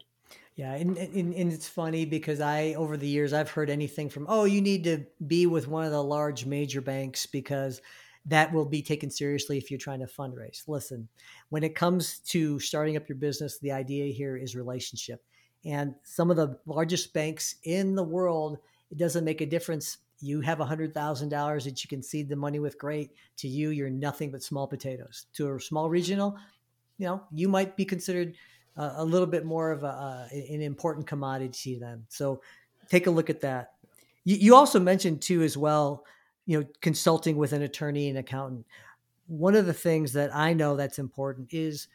Yeah, 0.56 0.74
and, 0.74 0.98
and, 0.98 1.34
and 1.34 1.52
it's 1.52 1.68
funny 1.68 2.06
because 2.06 2.42
I 2.42 2.74
over 2.74 2.98
the 2.98 3.08
years 3.08 3.32
I've 3.34 3.50
heard 3.50 3.70
anything 3.70 4.10
from 4.10 4.26
oh 4.30 4.44
you 4.44 4.62
need 4.62 4.84
to 4.84 5.06
be 5.26 5.46
with 5.46 5.68
one 5.68 5.86
of 5.86 5.92
the 5.92 6.04
large 6.04 6.46
major 6.46 6.82
banks 6.82 7.26
because 7.26 7.82
that 8.26 8.54
will 8.54 8.66
be 8.66 8.82
taken 8.82 9.10
seriously 9.10 9.58
if 9.58 9.72
you're 9.72 9.80
trying 9.80 10.02
to 10.02 10.06
fundraise. 10.06 10.68
Listen, 10.68 11.08
when 11.50 11.64
it 11.64 11.74
comes 11.74 12.20
to 12.20 12.60
starting 12.60 12.96
up 12.96 13.10
your 13.10 13.18
business, 13.18 13.58
the 13.60 13.72
idea 13.72 14.14
here 14.14 14.38
is 14.38 14.56
relationship. 14.56 15.24
And 15.66 15.96
some 16.04 16.30
of 16.30 16.38
the 16.38 16.60
largest 16.66 17.14
banks 17.14 17.56
in 17.64 17.96
the 17.96 18.04
world, 18.04 18.58
it 18.92 18.98
doesn't 18.98 19.26
make 19.26 19.42
a 19.42 19.46
difference 19.46 19.98
you 20.22 20.42
have 20.42 20.60
a 20.60 20.66
hundred 20.66 20.94
thousand 20.94 21.30
dollars 21.30 21.66
that 21.66 21.84
you 21.84 21.88
can 21.88 22.02
seed 22.04 22.30
the 22.30 22.36
money 22.36 22.60
with 22.60 22.78
great. 22.78 23.12
To 23.38 23.48
you 23.48 23.70
you're 23.70 23.90
nothing 23.90 24.32
but 24.32 24.44
small 24.44 24.68
potatoes. 24.68 25.26
To 25.34 25.56
a 25.56 25.60
small 25.60 25.90
regional 25.90 26.38
you 26.98 27.08
know 27.08 27.24
you 27.32 27.50
might 27.50 27.76
be 27.76 27.86
considered 27.86 28.36
uh, 28.78 28.94
a 28.98 29.06
little 29.06 29.28
bit 29.28 29.46
more 29.46 29.72
of 29.72 29.84
a, 29.84 30.28
an 30.32 30.62
important 30.62 31.08
commodity 31.08 31.76
to 31.76 31.80
them. 31.80 32.06
So 32.10 32.42
take 32.90 33.08
a 33.08 33.12
look 33.12 33.30
at 33.30 33.42
that. 33.42 33.74
You, 34.24 34.38
you 34.38 34.56
also 34.56 34.80
mentioned 34.80 35.22
too 35.22 35.42
as 35.42 35.58
well 35.58 36.06
you 36.46 36.60
know 36.60 36.68
consulting 36.82 37.38
with 37.38 37.54
an 37.54 37.64
attorney 37.64 38.10
and 38.10 38.18
accountant. 38.18 38.66
One 39.28 39.56
of 39.56 39.66
the 39.66 39.74
things 39.74 40.14
that 40.14 40.36
i 40.36 40.54
know 40.54 40.76
that's 40.76 41.00
important 41.00 41.54
is 41.54 41.88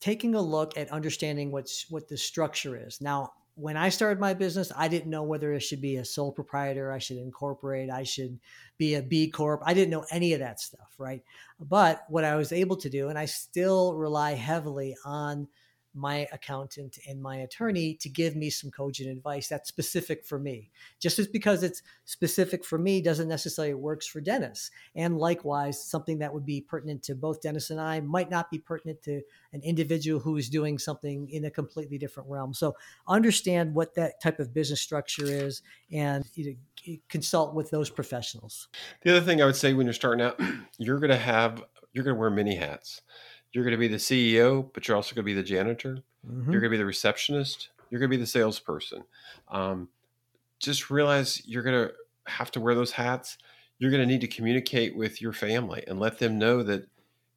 taking 0.00 0.34
a 0.34 0.42
look 0.42 0.76
at 0.76 0.90
understanding 0.90 1.52
what's 1.52 1.88
what 1.88 2.08
the 2.08 2.16
structure 2.16 2.76
is. 2.76 3.00
Now 3.00 3.32
when 3.54 3.76
I 3.76 3.90
started 3.90 4.18
my 4.18 4.34
business, 4.34 4.72
I 4.76 4.88
didn't 4.88 5.10
know 5.10 5.24
whether 5.24 5.52
it 5.52 5.60
should 5.60 5.80
be 5.80 5.96
a 5.96 6.04
sole 6.04 6.32
proprietor, 6.32 6.90
I 6.90 6.98
should 6.98 7.18
incorporate, 7.18 7.90
I 7.90 8.02
should 8.02 8.38
be 8.78 8.94
a 8.94 9.02
B 9.02 9.30
Corp. 9.30 9.62
I 9.64 9.74
didn't 9.74 9.90
know 9.90 10.06
any 10.10 10.32
of 10.32 10.40
that 10.40 10.60
stuff, 10.60 10.94
right? 10.98 11.22
But 11.60 12.04
what 12.08 12.24
I 12.24 12.36
was 12.36 12.52
able 12.52 12.76
to 12.78 12.88
do, 12.88 13.08
and 13.08 13.18
I 13.18 13.26
still 13.26 13.94
rely 13.94 14.32
heavily 14.32 14.96
on 15.04 15.48
my 15.94 16.26
accountant 16.32 16.98
and 17.08 17.20
my 17.20 17.36
attorney 17.36 17.94
to 17.94 18.08
give 18.08 18.36
me 18.36 18.50
some 18.50 18.70
cogent 18.70 19.10
advice 19.10 19.48
that's 19.48 19.68
specific 19.68 20.24
for 20.24 20.38
me. 20.38 20.70
Just 21.00 21.18
as 21.18 21.26
because 21.26 21.62
it's 21.62 21.82
specific 22.04 22.64
for 22.64 22.78
me 22.78 23.02
doesn't 23.02 23.28
necessarily 23.28 23.74
works 23.74 24.06
for 24.06 24.20
Dennis. 24.20 24.70
And 24.94 25.18
likewise, 25.18 25.82
something 25.82 26.18
that 26.18 26.32
would 26.32 26.46
be 26.46 26.60
pertinent 26.60 27.02
to 27.04 27.14
both 27.14 27.42
Dennis 27.42 27.70
and 27.70 27.80
I 27.80 28.00
might 28.00 28.30
not 28.30 28.50
be 28.50 28.58
pertinent 28.58 29.02
to 29.02 29.22
an 29.52 29.62
individual 29.62 30.20
who 30.20 30.36
is 30.36 30.48
doing 30.48 30.78
something 30.78 31.28
in 31.30 31.44
a 31.44 31.50
completely 31.50 31.98
different 31.98 32.28
realm. 32.30 32.54
So 32.54 32.74
understand 33.06 33.74
what 33.74 33.94
that 33.94 34.20
type 34.22 34.38
of 34.40 34.54
business 34.54 34.80
structure 34.80 35.26
is 35.26 35.62
and 35.90 36.24
you 36.34 36.56
know, 36.86 36.96
consult 37.08 37.54
with 37.54 37.70
those 37.70 37.90
professionals. 37.90 38.68
The 39.02 39.16
other 39.16 39.24
thing 39.24 39.42
I 39.42 39.46
would 39.46 39.56
say 39.56 39.72
when 39.74 39.86
you're 39.86 39.92
starting 39.92 40.24
out, 40.24 40.40
you're 40.78 40.98
going 40.98 41.10
to 41.10 41.16
have 41.16 41.62
you're 41.92 42.04
going 42.04 42.16
to 42.16 42.20
wear 42.20 42.30
many 42.30 42.54
hats 42.54 43.02
you're 43.52 43.64
going 43.64 43.72
to 43.72 43.78
be 43.78 43.88
the 43.88 43.96
CEO, 43.96 44.68
but 44.72 44.86
you're 44.88 44.96
also 44.96 45.14
going 45.14 45.24
to 45.24 45.26
be 45.26 45.34
the 45.34 45.42
janitor. 45.42 45.98
Mm-hmm. 46.26 46.50
You're 46.52 46.60
going 46.60 46.70
to 46.70 46.74
be 46.74 46.78
the 46.78 46.84
receptionist. 46.86 47.68
You're 47.90 47.98
going 48.00 48.10
to 48.10 48.16
be 48.16 48.20
the 48.20 48.26
salesperson. 48.26 49.04
Um, 49.48 49.88
just 50.58 50.90
realize 50.90 51.42
you're 51.46 51.62
going 51.62 51.88
to 51.88 51.92
have 52.26 52.50
to 52.52 52.60
wear 52.60 52.74
those 52.74 52.92
hats. 52.92 53.36
You're 53.78 53.90
going 53.90 54.00
to 54.02 54.06
need 54.06 54.20
to 54.22 54.28
communicate 54.28 54.96
with 54.96 55.20
your 55.20 55.32
family 55.32 55.84
and 55.86 55.98
let 56.00 56.18
them 56.18 56.38
know 56.38 56.62
that 56.62 56.86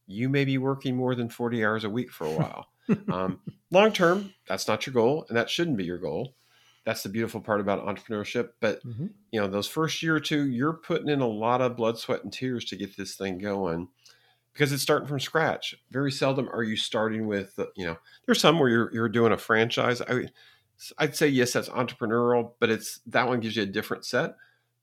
you 0.07 0.29
may 0.29 0.45
be 0.45 0.57
working 0.57 0.95
more 0.95 1.15
than 1.15 1.27
40 1.29 1.65
hours 1.65 1.84
a 1.84 1.89
week 1.89 2.12
for 2.12 2.27
a 2.27 2.31
while. 2.38 2.67
um, 3.12 3.39
long 3.72 3.91
term, 3.91 4.31
that's 4.48 4.67
not 4.67 4.86
your 4.86 4.93
goal, 4.93 5.25
and 5.27 5.36
that 5.38 5.50
shouldn't 5.50 5.75
be 5.77 5.84
your 5.84 5.98
goal. 5.98 6.36
That's 6.86 7.01
the 7.01 7.10
beautiful 7.10 7.41
part 7.41 7.60
about 7.62 7.84
entrepreneurship. 7.88 8.50
But 8.60 8.86
Mhm. 8.86 9.10
you 9.31 9.41
know, 9.41 9.48
those 9.48 9.67
first 9.67 10.03
year 10.03 10.15
or 10.15 10.19
two, 10.19 10.45
you're 10.45 10.74
putting 10.74 11.10
in 11.10 11.19
a 11.19 11.27
lot 11.27 11.62
of 11.62 11.75
blood, 11.75 11.98
sweat, 11.98 12.24
and 12.24 12.31
tears 12.31 12.63
to 12.65 12.75
get 12.75 12.95
this 12.95 13.15
thing 13.15 13.39
going 13.39 13.88
because 14.55 14.71
it's 14.71 14.81
starting 14.81 15.07
from 15.07 15.19
scratch. 15.19 15.75
Very 15.91 16.12
seldom 16.12 16.47
are 16.50 16.63
you 16.63 16.77
starting 16.77 17.27
with, 17.27 17.59
uh, 17.59 17.65
you 17.75 17.85
know, 17.85 17.97
there's 18.25 18.39
some 18.39 18.57
where 18.57 18.69
you're 18.69 18.93
you're 18.93 19.09
doing 19.09 19.33
a 19.33 19.38
franchise. 19.38 20.01
I, 20.01 20.27
I'd 20.97 21.15
say 21.15 21.27
yes, 21.27 21.51
that's 21.53 21.67
entrepreneurial, 21.69 22.53
but 22.62 22.69
it's 22.69 23.01
that 23.07 23.27
one 23.27 23.41
gives 23.41 23.57
you 23.57 23.63
a 23.63 23.67
different 23.67 24.05
set. 24.05 24.35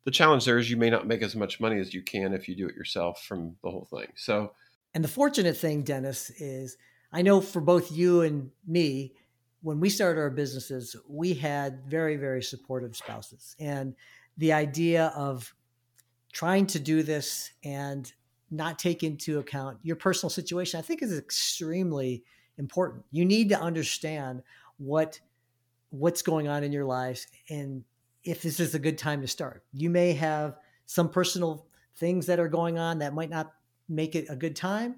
The 0.05 0.11
challenge 0.11 0.45
there 0.45 0.59
is 0.59 0.71
you 0.71 0.76
may 0.76 0.91
not 0.91 1.07
make 1.07 1.23
as 1.23 1.35
much 1.35 1.59
money 1.59 1.79
as 1.79 1.95
you 1.95 2.02
can 2.02 2.35
if 2.35 2.49
you 2.49 2.55
do 2.55 2.69
it 2.69 2.75
yourself 2.75 3.23
from 3.23 3.57
the 3.62 3.71
whole 3.71 3.88
thing. 3.91 4.09
So 4.14 4.52
And 4.95 5.02
the 5.02 5.09
fortunate 5.09 5.57
thing, 5.57 5.83
Dennis, 5.83 6.29
is 6.31 6.76
I 7.11 7.23
know 7.23 7.41
for 7.41 7.61
both 7.61 7.91
you 7.91 8.21
and 8.23 8.50
me, 8.67 9.14
when 9.62 9.81
we 9.81 9.88
started 9.88 10.21
our 10.21 10.31
businesses, 10.31 10.97
we 11.09 11.35
had 11.35 11.85
very, 11.87 12.17
very 12.17 12.43
supportive 12.43 12.97
spouses. 12.97 13.57
And 13.59 13.95
the 14.37 14.52
idea 14.52 15.12
of 15.14 15.55
trying 16.33 16.67
to 16.67 16.81
do 16.81 17.02
this 17.02 17.52
and 17.64 18.12
not 18.52 18.78
take 18.78 19.02
into 19.02 19.38
account 19.38 19.78
your 19.82 19.97
personal 19.97 20.30
situation, 20.30 20.78
I 20.78 20.82
think 20.82 21.02
is 21.02 21.16
extremely 21.16 22.23
important. 22.59 23.04
You 23.11 23.25
need 23.25 23.49
to 23.49 23.61
understand 23.61 24.42
what 24.76 25.18
what's 25.90 26.23
going 26.23 26.49
on 26.49 26.64
in 26.64 26.73
your 26.73 26.85
lives 26.85 27.26
and 27.50 27.85
if 28.25 28.40
this 28.42 28.61
is 28.61 28.75
a 28.75 28.78
good 28.78 28.97
time 28.97 29.21
to 29.21 29.26
start. 29.26 29.64
You 29.73 29.90
may 29.90 30.12
have 30.12 30.59
some 30.87 31.09
personal 31.09 31.66
things 31.97 32.26
that 32.26 32.38
are 32.38 32.49
going 32.49 32.78
on 32.78 32.99
that 32.99 33.14
might 33.14 33.30
not 33.30 33.52
make 33.88 34.14
it 34.14 34.26
a 34.28 34.37
good 34.37 34.56
time, 34.56 34.97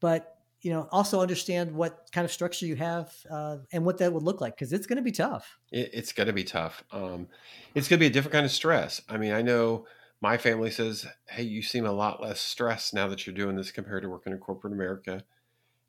but 0.00 0.38
you 0.62 0.72
know 0.72 0.88
also 0.90 1.20
understand 1.20 1.72
what 1.72 2.08
kind 2.10 2.24
of 2.24 2.32
structure 2.32 2.64
you 2.64 2.76
have 2.76 3.12
uh, 3.30 3.58
and 3.72 3.84
what 3.84 3.98
that 3.98 4.12
would 4.12 4.22
look 4.22 4.40
like 4.40 4.56
because 4.56 4.72
it's 4.72 4.86
going 4.86 4.96
to 4.96 5.02
be 5.02 5.12
tough. 5.12 5.58
it, 5.70 5.90
it's 5.92 6.12
going 6.12 6.26
to 6.26 6.32
be 6.32 6.44
tough. 6.44 6.82
Um, 6.90 7.28
it's 7.74 7.86
going 7.86 7.98
to 7.98 8.00
be 8.00 8.06
a 8.06 8.10
different 8.10 8.32
kind 8.32 8.46
of 8.46 8.52
stress. 8.52 9.02
I 9.08 9.18
mean, 9.18 9.32
I 9.32 9.42
know 9.42 9.86
my 10.24 10.38
family 10.38 10.70
says, 10.72 11.06
"Hey, 11.28 11.44
you 11.44 11.62
seem 11.62 11.86
a 11.86 11.92
lot 11.92 12.22
less 12.22 12.40
stressed 12.40 12.94
now 12.94 13.08
that 13.08 13.26
you're 13.26 13.36
doing 13.36 13.56
this 13.56 13.72
compared 13.72 14.02
to 14.04 14.08
working 14.10 14.32
in 14.32 14.40
corporate 14.40 14.72
America," 14.74 15.24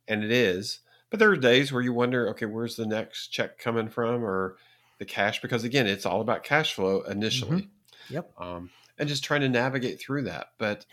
and 0.08 0.24
it 0.24 0.32
is. 0.32 0.82
But 1.10 1.20
there 1.20 1.32
are 1.32 1.38
days 1.38 1.72
where 1.72 1.82
you 1.84 1.94
wonder, 1.94 2.30
okay, 2.30 2.46
where's 2.48 2.75
the 2.77 2.88
next 2.88 3.30
check 3.30 3.60
coming 3.60 3.89
from, 3.89 4.24
or 4.25 4.58
the 5.00 5.06
cash? 5.06 5.42
Because 5.42 5.63
again, 5.63 5.88
it's 5.88 6.06
all 6.06 6.22
about 6.22 6.44
cash 6.44 6.74
flow 6.75 7.04
initially, 7.04 7.72
Yep. 8.10 8.36
um, 8.38 8.72
and 8.98 9.10
just 9.10 9.24
trying 9.24 9.42
to 9.42 9.50
navigate 9.50 10.00
through 10.01 10.24
that. 10.24 10.50
But 10.60 10.86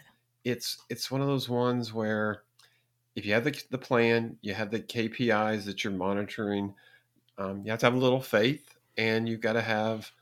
it's 0.45 0.85
it's 0.91 1.11
one 1.11 1.23
of 1.23 1.29
those 1.29 1.49
ones 1.49 1.93
where 1.95 2.45
if 3.15 3.27
you 3.27 3.33
have 3.35 3.45
the, 3.45 3.63
the 3.71 3.79
plan, 3.79 4.39
you 4.43 4.55
have 4.55 4.71
the 4.71 4.81
KPIs 4.81 5.67
that 5.67 5.85
you're 5.85 5.93
monitoring, 5.93 6.75
um, 7.39 7.65
you 7.65 7.71
have 7.71 7.81
to 7.81 7.87
have 7.87 7.95
a 7.95 7.99
little 7.99 8.23
faith 8.23 8.77
and 8.97 9.29
you've 9.29 9.41
got 9.43 9.55
to 9.55 9.63
have 9.63 10.13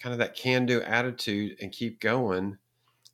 kind 0.00 0.12
of 0.12 0.20
that 0.20 0.36
can 0.36 0.66
do 0.66 0.82
attitude 0.82 1.58
and 1.62 1.72
keep 1.72 2.00
going. 2.00 2.58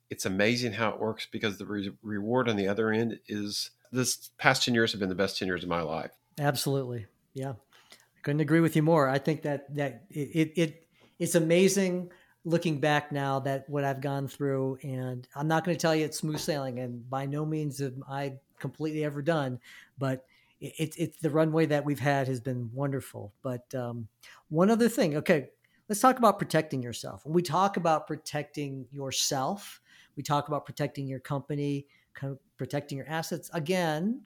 It's 0.09 0.25
amazing 0.25 0.73
how 0.73 0.89
it 0.89 0.99
works 0.99 1.27
because 1.31 1.57
the 1.57 1.65
re- 1.65 1.91
reward 2.01 2.49
on 2.49 2.55
the 2.55 2.67
other 2.67 2.91
end 2.91 3.19
is 3.27 3.71
this 3.91 4.29
past 4.37 4.63
10 4.65 4.73
years 4.73 4.91
have 4.91 4.99
been 4.99 5.09
the 5.09 5.15
best 5.15 5.37
10 5.37 5.47
years 5.47 5.63
of 5.63 5.69
my 5.69 5.81
life. 5.81 6.11
Absolutely. 6.39 7.05
Yeah. 7.33 7.53
I 7.91 8.21
couldn't 8.23 8.41
agree 8.41 8.59
with 8.59 8.75
you 8.75 8.83
more. 8.83 9.07
I 9.07 9.17
think 9.17 9.43
that 9.43 9.73
that 9.75 10.03
it, 10.09 10.29
it, 10.33 10.53
it 10.55 10.87
it's 11.19 11.35
amazing 11.35 12.11
looking 12.45 12.79
back 12.79 13.11
now 13.11 13.39
that 13.39 13.69
what 13.69 13.83
I've 13.83 14.01
gone 14.01 14.27
through 14.27 14.79
and 14.81 15.27
I'm 15.35 15.47
not 15.47 15.63
going 15.65 15.75
to 15.75 15.81
tell 15.81 15.95
you 15.95 16.05
it's 16.05 16.17
smooth 16.17 16.39
sailing 16.39 16.79
and 16.79 17.07
by 17.09 17.25
no 17.25 17.45
means 17.45 17.79
have 17.79 17.93
I 18.09 18.33
completely 18.59 19.03
ever 19.03 19.21
done, 19.21 19.59
but 19.97 20.25
it, 20.59 20.73
it's 20.77 20.97
it's 20.97 21.19
the 21.19 21.29
runway 21.29 21.65
that 21.67 21.85
we've 21.85 21.99
had 21.99 22.27
has 22.27 22.39
been 22.39 22.69
wonderful. 22.73 23.33
But 23.41 23.73
um, 23.75 24.07
one 24.49 24.69
other 24.69 24.89
thing, 24.89 25.17
okay, 25.17 25.49
let's 25.87 26.01
talk 26.01 26.17
about 26.17 26.39
protecting 26.39 26.83
yourself. 26.83 27.25
When 27.25 27.33
we 27.33 27.41
talk 27.41 27.77
about 27.77 28.07
protecting 28.07 28.85
yourself, 28.91 29.81
we 30.19 30.23
talk 30.23 30.49
about 30.49 30.65
protecting 30.65 31.07
your 31.07 31.21
company, 31.21 31.85
kind 32.13 32.33
of 32.33 32.39
protecting 32.57 32.97
your 32.97 33.07
assets. 33.07 33.49
Again, 33.53 34.21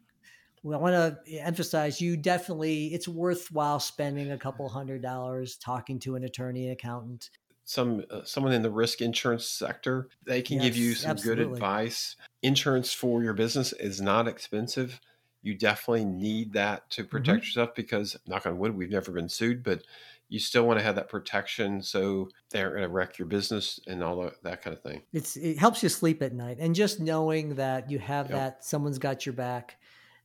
I 0.65 0.77
want 0.77 0.95
to 0.95 1.31
emphasize 1.33 2.01
you 2.01 2.17
definitely, 2.17 2.87
it's 2.95 3.07
worthwhile 3.07 3.79
spending 3.79 4.31
a 4.31 4.37
couple 4.39 4.67
hundred 4.67 5.03
dollars 5.03 5.55
talking 5.55 5.99
to 5.99 6.15
an 6.15 6.23
attorney, 6.23 6.71
accountant. 6.71 7.29
Some 7.65 8.05
uh, 8.09 8.23
someone 8.23 8.53
in 8.53 8.63
the 8.63 8.71
risk 8.71 9.01
insurance 9.01 9.45
sector, 9.45 10.09
they 10.25 10.41
can 10.41 10.57
give 10.57 10.75
you 10.75 10.89
Yes, 10.89 11.01
some 11.01 11.15
good 11.17 11.37
advice. 11.37 12.15
Insurance 12.41 12.91
for 12.91 13.21
your 13.21 13.33
business 13.33 13.71
is 13.73 14.01
not 14.01 14.27
expensive. 14.27 14.99
You 15.43 15.53
definitely 15.53 16.05
need 16.05 16.53
that 16.53 16.89
to 16.91 17.03
protect 17.03 17.45
yourself 17.45 17.75
because 17.75 18.17
knock 18.25 18.47
on 18.47 18.57
wood, 18.57 18.75
we've 18.75 18.89
never 18.89 19.11
been 19.11 19.29
sued, 19.29 19.61
but 19.61 19.83
you 20.29 20.39
still 20.39 20.65
want 20.65 20.79
to 20.79 20.83
have 20.83 20.95
that 20.95 21.09
protection 21.09 21.81
so 21.81 22.29
they 22.49 22.61
aren't 22.61 22.73
going 22.73 22.87
to 22.87 22.93
wreck 22.93 23.19
your 23.19 23.27
business 23.27 23.79
and 23.87 24.03
all 24.03 24.21
that, 24.21 24.41
that 24.43 24.61
kind 24.63 24.75
of 24.75 24.81
thing. 24.81 25.03
It's, 25.13 25.35
it 25.37 25.57
helps 25.57 25.83
you 25.83 25.89
sleep 25.89 26.21
at 26.23 26.33
night. 26.33 26.57
And 26.59 26.73
just 26.73 26.99
knowing 26.99 27.55
that 27.55 27.91
you 27.91 27.99
have 27.99 28.29
Yep. 28.29 28.37
that, 28.37 28.65
someone's 28.65 28.99
got 28.99 29.25
your 29.25 29.33
back, 29.33 29.77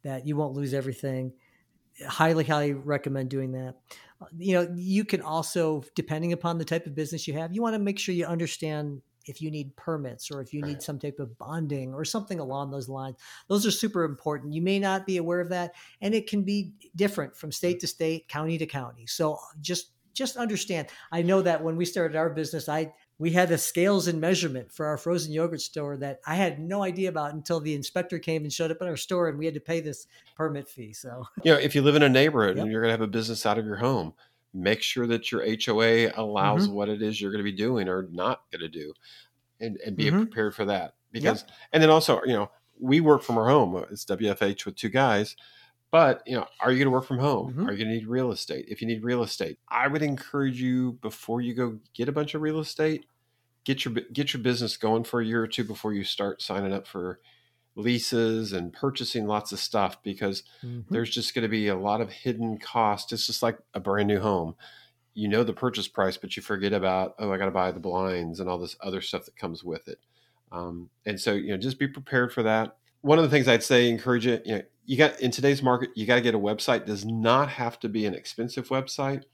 that 0.04 0.26
you 0.26 0.36
won't 0.36 0.54
lose 0.54 0.72
everything. 0.72 1.32
Highly, 2.06 2.44
highly 2.44 2.72
recommend 2.72 3.28
doing 3.28 3.52
that. 3.52 3.74
Uh, 4.20 4.26
You 4.36 4.54
know, 4.54 4.74
you 4.76 5.04
can 5.04 5.20
also, 5.20 5.82
depending 5.94 6.32
upon 6.32 6.58
the 6.58 6.64
type 6.64 6.86
of 6.86 6.94
business 6.94 7.26
you 7.26 7.34
have, 7.34 7.52
you 7.52 7.60
want 7.60 7.74
to 7.74 7.80
make 7.80 7.98
sure 7.98 8.14
you 8.14 8.24
understand 8.24 9.02
if 9.28 9.42
you 9.42 9.50
need 9.50 9.74
permits 9.76 10.30
or 10.30 10.40
if 10.40 10.52
you 10.52 10.62
need 10.62 10.82
some 10.82 10.98
type 10.98 11.18
of 11.18 11.36
bonding 11.38 11.94
or 11.94 12.04
something 12.04 12.40
along 12.40 12.70
those 12.70 12.88
lines. 12.88 13.16
Those 13.48 13.66
are 13.66 13.70
super 13.70 14.04
important. 14.04 14.54
You 14.54 14.62
may 14.62 14.78
not 14.78 15.06
be 15.06 15.16
aware 15.18 15.40
of 15.40 15.50
that, 15.50 15.74
and 16.00 16.14
it 16.14 16.28
can 16.28 16.42
be 16.42 16.72
different 16.96 17.36
from 17.36 17.52
state 17.52 17.80
to 17.80 17.86
state, 17.86 18.28
county 18.28 18.58
to 18.58 18.66
county. 18.66 19.06
So 19.06 19.34
uh, 19.34 19.38
just 19.60 19.92
just 20.14 20.36
understand. 20.36 20.88
I 21.12 21.22
know 21.22 21.42
that 21.42 21.62
when 21.62 21.76
we 21.76 21.84
started 21.84 22.16
our 22.16 22.30
business, 22.30 22.68
I 22.68 22.92
we 23.18 23.30
had 23.30 23.48
the 23.48 23.58
scales 23.58 24.08
and 24.08 24.20
measurement 24.20 24.72
for 24.72 24.86
our 24.86 24.96
frozen 24.96 25.32
yogurt 25.32 25.60
store 25.60 25.96
that 25.98 26.20
I 26.26 26.34
had 26.34 26.60
no 26.60 26.82
idea 26.82 27.08
about 27.08 27.34
until 27.34 27.60
the 27.60 27.74
inspector 27.74 28.18
came 28.18 28.42
and 28.42 28.52
showed 28.52 28.70
up 28.70 28.78
at 28.80 28.88
our 28.88 28.96
store, 28.96 29.28
and 29.28 29.38
we 29.38 29.44
had 29.44 29.54
to 29.54 29.60
pay 29.60 29.80
this 29.80 30.06
permit 30.36 30.68
fee. 30.68 30.92
So 30.92 31.24
You 31.44 31.52
know, 31.52 31.58
if 31.58 31.74
you 31.74 31.82
live 31.82 31.96
in 31.96 32.02
a 32.02 32.08
neighborhood 32.08 32.56
Yep. 32.56 32.62
and 32.64 32.72
you're 32.72 32.80
going 32.80 32.88
to 32.90 32.94
have 32.94 33.00
a 33.00 33.06
business 33.08 33.44
out 33.46 33.58
of 33.58 33.66
your 33.66 33.76
home, 33.76 34.14
make 34.54 34.82
sure 34.82 35.06
that 35.06 35.30
your 35.32 35.42
HOA 35.42 36.12
allows 36.16 36.68
Mm-hmm. 36.68 36.68
what 36.68 36.88
it 36.88 37.02
is 37.02 37.20
you're 37.20 37.30
going 37.32 37.44
to 37.44 37.50
be 37.50 37.56
doing 37.56 37.88
or 37.88 38.04
not 38.10 38.42
going 38.50 38.62
to 38.62 38.68
do, 38.68 38.94
and 39.60 39.76
and 39.84 39.96
be 39.96 40.10
Mhm. 40.10 40.12
prepared 40.12 40.54
for 40.54 40.64
that. 40.66 40.94
Because 41.12 41.44
and 41.72 41.82
then 41.82 41.90
also, 41.90 42.20
you 42.24 42.32
know, 42.34 42.50
we 42.80 43.00
work 43.00 43.22
from 43.22 43.38
our 43.38 43.48
home. 43.48 43.76
It's 43.90 44.04
WFH 44.04 44.66
with 44.66 44.76
two 44.76 44.88
guys. 44.90 45.36
But 45.90 46.22
you 46.26 46.36
know, 46.36 46.46
are 46.60 46.72
you 46.72 46.78
going 46.78 46.86
to 46.86 46.92
work 46.92 47.06
from 47.06 47.18
home? 47.18 47.54
Mhm. 47.54 47.66
Are 47.66 47.72
you 47.72 47.78
going 47.78 47.88
to 47.90 47.94
need 47.96 48.06
real 48.08 48.32
estate? 48.32 48.66
If 48.68 48.82
you 48.82 48.88
need 48.88 49.04
real 49.04 49.22
estate, 49.22 49.58
I 49.68 49.88
would 49.88 50.02
encourage 50.02 50.60
you 50.60 50.94
before 50.94 51.40
you 51.40 51.54
go 51.54 51.80
get 51.94 52.08
a 52.08 52.12
bunch 52.12 52.34
of 52.34 52.42
real 52.42 52.60
estate, 52.60 53.06
get 53.64 53.84
your 53.84 53.94
get 53.94 54.32
your 54.34 54.42
business 54.42 54.76
going 54.76 55.04
for 55.04 55.20
a 55.20 55.26
year 55.26 55.42
or 55.42 55.48
two 55.48 55.64
before 55.64 55.94
you 55.94 56.04
start 56.04 56.42
signing 56.42 56.72
up 56.72 56.86
for 56.86 57.20
leases 57.78 58.52
and 58.52 58.72
purchasing 58.72 59.26
lots 59.26 59.52
of 59.52 59.58
stuff 59.60 60.02
because 60.02 60.42
Mhm. 60.64 60.84
there's 60.90 61.10
just 61.10 61.34
going 61.34 61.42
to 61.44 61.48
be 61.48 61.68
a 61.68 61.76
lot 61.76 62.00
of 62.00 62.10
hidden 62.10 62.58
cost. 62.58 63.12
It's 63.12 63.26
just 63.26 63.42
like 63.42 63.58
a 63.72 63.80
brand 63.80 64.08
new 64.08 64.20
home. 64.20 64.56
You 65.14 65.28
know 65.28 65.44
the 65.44 65.52
purchase 65.54 65.88
price, 65.88 66.16
but 66.16 66.36
you 66.36 66.42
forget 66.42 66.72
about, 66.72 67.14
oh, 67.18 67.32
I 67.32 67.38
got 67.38 67.46
to 67.46 67.50
buy 67.52 67.72
the 67.72 67.80
blinds 67.80 68.40
and 68.40 68.48
all 68.50 68.58
this 68.58 68.76
other 68.82 69.00
stuff 69.00 69.24
that 69.26 69.36
comes 69.36 69.64
with 69.64 69.88
it. 69.88 70.00
Um, 70.52 70.90
and 71.06 71.20
so, 71.20 71.32
you 71.34 71.48
know, 71.48 71.56
just 71.56 71.78
be 71.78 71.88
prepared 71.88 72.32
for 72.32 72.42
that. 72.42 72.76
One 73.02 73.18
of 73.18 73.24
the 73.24 73.30
things 73.30 73.48
I'd 73.48 73.62
say, 73.62 73.88
encourage 73.88 74.26
it, 74.26 74.44
you 74.46 74.56
know, 74.56 74.62
you 74.86 74.96
got 74.96 75.20
in 75.20 75.30
today's 75.30 75.62
market, 75.62 75.90
you 75.94 76.06
got 76.06 76.16
to 76.16 76.20
get 76.20 76.34
a 76.34 76.38
website. 76.38 76.86
Does 76.86 77.04
not 77.04 77.48
have 77.50 77.78
to 77.80 77.88
be 77.88 78.06
an 78.06 78.14
expensive 78.14 78.68
website, 78.68 79.24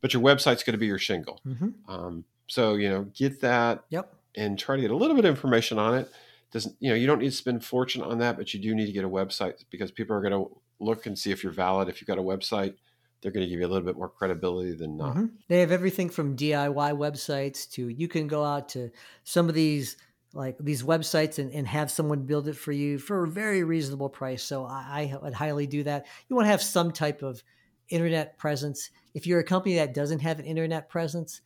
but 0.00 0.12
your 0.14 0.22
website's 0.22 0.62
going 0.64 0.72
to 0.74 0.78
be 0.78 0.86
your 0.86 0.98
shingle. 0.98 1.42
Mhm. 1.46 1.74
Um, 1.88 2.24
so, 2.48 2.74
you 2.74 2.88
know, 2.88 3.04
get 3.14 3.40
that 3.42 3.84
Yep. 3.90 4.14
and 4.36 4.58
try 4.58 4.76
to 4.76 4.82
get 4.82 4.90
a 4.90 4.96
little 4.96 5.16
bit 5.16 5.24
of 5.24 5.30
information 5.30 5.78
on 5.78 5.96
it. 5.98 6.10
Doesn't 6.56 6.74
you 6.80 6.88
know 6.88 6.96
you 6.96 7.06
don't 7.06 7.18
need 7.18 7.28
to 7.28 7.36
spend 7.36 7.62
fortune 7.62 8.00
on 8.00 8.18
that, 8.20 8.38
but 8.38 8.54
you 8.54 8.60
do 8.60 8.74
need 8.74 8.86
to 8.86 8.92
get 8.92 9.04
a 9.04 9.08
website 9.10 9.62
because 9.68 9.90
people 9.90 10.16
are 10.16 10.22
going 10.22 10.32
to 10.32 10.50
look 10.80 11.04
and 11.04 11.18
see 11.18 11.30
if 11.30 11.42
you're 11.42 11.52
valid. 11.52 11.86
If 11.86 12.00
you've 12.00 12.08
got 12.08 12.16
a 12.16 12.22
website, 12.22 12.76
they're 13.20 13.30
going 13.30 13.44
to 13.44 13.50
give 13.50 13.60
you 13.60 13.66
a 13.66 13.68
little 13.68 13.84
bit 13.84 13.94
more 13.94 14.08
credibility 14.08 14.72
than 14.72 14.96
not. 14.96 15.16
Mhm. 15.16 15.32
They 15.48 15.60
have 15.60 15.70
everything 15.70 16.08
from 16.08 16.34
DIY 16.34 16.92
websites 16.96 17.70
to 17.72 17.90
you 17.90 18.08
can 18.08 18.26
go 18.26 18.42
out 18.42 18.70
to 18.70 18.90
some 19.22 19.50
of 19.50 19.54
these 19.54 19.98
like 20.32 20.56
these 20.58 20.82
websites 20.82 21.38
and, 21.38 21.52
and 21.52 21.68
have 21.68 21.90
someone 21.90 22.22
build 22.22 22.48
it 22.48 22.56
for 22.56 22.72
you 22.72 22.96
for 22.96 23.24
a 23.24 23.28
very 23.28 23.62
reasonable 23.62 24.08
price. 24.08 24.42
So 24.42 24.64
I, 24.64 25.12
I 25.12 25.18
would 25.22 25.34
highly 25.34 25.66
do 25.66 25.82
that. 25.82 26.06
You 26.26 26.36
want 26.36 26.46
to 26.46 26.50
have 26.52 26.62
some 26.62 26.90
type 26.90 27.22
of 27.22 27.42
internet 27.90 28.38
presence. 28.38 28.88
If 29.12 29.26
you're 29.26 29.40
a 29.40 29.44
company 29.44 29.74
that 29.74 29.92
doesn't 29.92 30.20
have 30.20 30.38
an 30.38 30.46
internet 30.46 30.88
presence, 30.88 31.42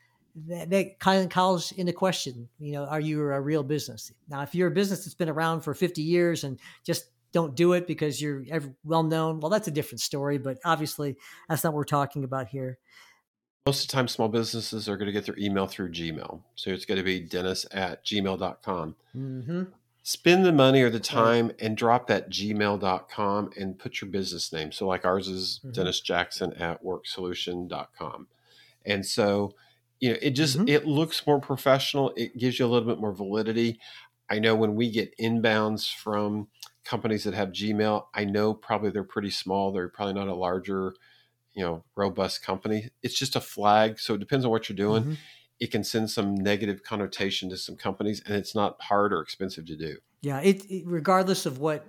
that, 0.47 0.71
that 0.71 0.99
kind 0.99 1.23
of 1.23 1.31
calls 1.31 1.73
into 1.73 1.93
question, 1.93 2.49
you 2.59 2.73
know, 2.73 2.85
are 2.85 3.01
you 3.01 3.21
a 3.21 3.41
real 3.41 3.63
business? 3.63 4.13
Now, 4.29 4.43
if 4.43 4.55
you're 4.55 4.69
a 4.69 4.71
business 4.71 5.05
that's 5.05 5.15
been 5.15 5.29
around 5.29 5.61
for 5.63 5.75
50 5.75 6.03
years 6.03 6.45
and 6.45 6.59
just 6.85 7.07
don't 7.33 7.55
do 7.55 7.75
it 7.75 7.87
because 7.87 8.21
you're 8.21 8.45
well 8.85 9.03
known, 9.03 9.41
well, 9.41 9.51
that's 9.51 9.69
a 9.69 9.71
different 9.71 10.01
story. 10.01 10.39
But 10.39 10.59
obviously, 10.65 11.17
that's 11.49 11.63
not 11.65 11.73
what 11.73 11.79
we're 11.79 11.85
talking 11.85 12.25
about 12.25 12.49
here. 12.49 12.79
Most 13.67 13.83
of 13.85 13.89
the 13.89 13.93
time, 13.93 14.09
small 14.09 14.29
businesses 14.29 14.89
are 14.89 14.97
going 14.97 15.07
to 15.07 15.13
get 15.13 15.27
their 15.27 15.39
email 15.39 15.67
through 15.67 15.91
Gmail. 15.93 16.41
So 16.57 16.71
it's 16.71 16.87
going 16.87 16.99
to 16.99 17.05
be 17.05 17.21
dennis 17.21 17.67
at 17.73 18.05
gmail.com. 18.05 18.97
Mm-hmm. 19.15 19.63
spend 20.03 20.47
the 20.47 20.51
money 20.53 20.81
or 20.81 20.89
the 20.89 20.99
time 20.99 21.53
and 21.61 21.77
drop 21.77 22.07
that 22.07 22.31
gmail.com 22.31 23.51
and 23.59 23.79
put 23.79 24.01
your 24.01 24.11
business 24.11 24.51
name. 24.53 24.73
So, 24.73 24.87
like 24.87 25.05
ours 25.05 25.29
is 25.29 25.61
Mhm. 25.65 25.75
Dennis 25.75 26.01
Jackson 26.01 26.53
at 26.55 26.83
worxsolution.com. 26.83 28.27
And 28.87 29.05
so, 29.05 29.55
you 30.01 30.11
know, 30.13 30.19
it 30.23 30.31
just 30.31 30.59
Mhm. 30.59 30.69
it 30.69 30.87
looks 30.87 31.27
more 31.27 31.41
professional. 31.41 32.13
It 32.17 32.37
gives 32.39 32.59
you 32.59 32.67
a 32.67 32.69
little 32.69 32.89
bit 32.89 33.01
more 33.01 33.13
validity. 33.15 33.81
I 34.31 34.39
know 34.39 34.55
when 34.57 34.75
we 34.75 34.91
get 34.91 35.17
inbounds 35.19 35.93
from 35.95 36.49
companies 36.85 37.25
that 37.25 37.35
have 37.35 37.51
Gmail, 37.51 38.07
I 38.15 38.25
know 38.25 38.55
probably 38.55 38.91
they're 38.91 39.05
pretty 39.05 39.31
small. 39.31 39.73
They're 39.73 39.89
probably 39.89 40.15
not 40.15 40.29
a 40.29 40.35
larger, 40.35 40.95
you 41.55 41.63
know, 41.65 41.85
robust 41.97 42.43
company. 42.43 42.91
It's 43.03 43.19
just 43.19 43.37
a 43.37 43.41
flag. 43.41 43.99
So 44.01 44.15
it 44.15 44.21
depends 44.21 44.45
on 44.45 44.51
what 44.51 44.69
you're 44.69 44.77
doing. 44.77 45.05
Mhm. 45.05 45.17
It 45.61 45.71
can 45.73 45.85
send 45.85 46.11
some 46.11 46.35
negative 46.35 46.83
connotation 46.83 47.51
to 47.51 47.57
some 47.57 47.77
companies, 47.77 48.23
and 48.25 48.35
it's 48.37 48.55
not 48.55 48.81
hard 48.83 49.13
or 49.13 49.21
expensive 49.21 49.67
to 49.67 49.77
do. 49.77 49.99
Yeah, 50.23 50.41
it, 50.41 50.71
it 50.71 50.85
regardless 50.87 51.47
of 51.47 51.59
what 51.59 51.85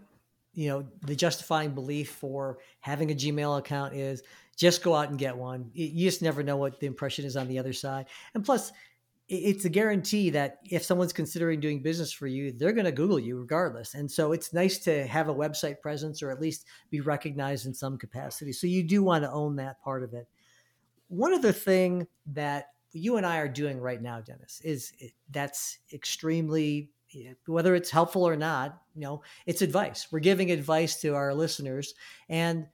you 0.54 0.70
know 0.70 0.88
the 1.02 1.16
justifying 1.16 1.74
belief 1.74 2.10
for 2.12 2.60
having 2.80 3.12
a 3.12 3.16
Gmail 3.16 3.60
account 3.60 3.94
is, 3.94 4.24
just 4.58 4.84
go 4.84 4.94
out 4.94 5.10
and 5.10 5.18
get 5.18 5.36
one. 5.36 5.72
You 5.74 6.08
just 6.08 6.22
never 6.22 6.44
know 6.44 6.58
what 6.58 6.80
the 6.80 6.88
impression 6.88 7.26
is 7.26 7.38
on 7.38 7.48
the 7.48 7.58
other 7.60 7.74
side, 7.74 8.08
and 8.34 8.44
plus, 8.44 8.72
it's 9.34 9.64
a 9.64 9.70
guarantee 9.70 10.30
that 10.32 10.60
if 10.70 10.84
someone's 10.84 11.14
considering 11.14 11.62
doing 11.62 11.82
business 11.82 12.12
for 12.12 12.28
you, 12.28 12.52
they're 12.52 12.74
going 12.74 12.86
to 12.86 12.92
Google 12.92 13.18
you 13.18 13.40
regardless. 13.40 13.94
And 13.94 14.12
so 14.12 14.34
it's 14.34 14.52
nice 14.52 14.78
to 14.80 15.08
have 15.08 15.30
a 15.30 15.34
website 15.34 15.80
presence 15.80 16.22
or 16.22 16.32
at 16.32 16.42
least 16.42 16.66
be 16.90 17.00
recognized 17.00 17.66
in 17.66 17.74
some 17.74 17.98
capacity. 17.98 18.52
So 18.52 18.68
you 18.68 18.84
do 18.84 19.02
want 19.02 19.24
to 19.24 19.32
own 19.32 19.56
that 19.56 19.82
part 19.82 20.04
of 20.04 20.14
it. 20.14 20.28
One 21.08 21.34
other 21.34 21.54
thing 21.54 22.08
that 22.34 22.66
you 22.92 23.16
and 23.16 23.26
I 23.26 23.38
are 23.38 23.48
doing 23.48 23.80
right 23.80 24.02
now, 24.02 24.20
Dennis, 24.20 24.60
is 24.66 24.92
that's 25.30 25.78
extremely 25.94 26.90
whether 27.46 27.76
it's 27.76 27.90
helpful 27.90 28.28
or 28.28 28.36
not, 28.36 28.82
you 28.96 29.02
know, 29.02 29.22
it's 29.46 29.62
advice. 29.62 30.08
We're 30.12 30.20
giving 30.20 30.52
advice 30.52 31.02
to 31.02 31.16
our 31.16 31.34
listeners 31.34 31.94
and 32.30 32.68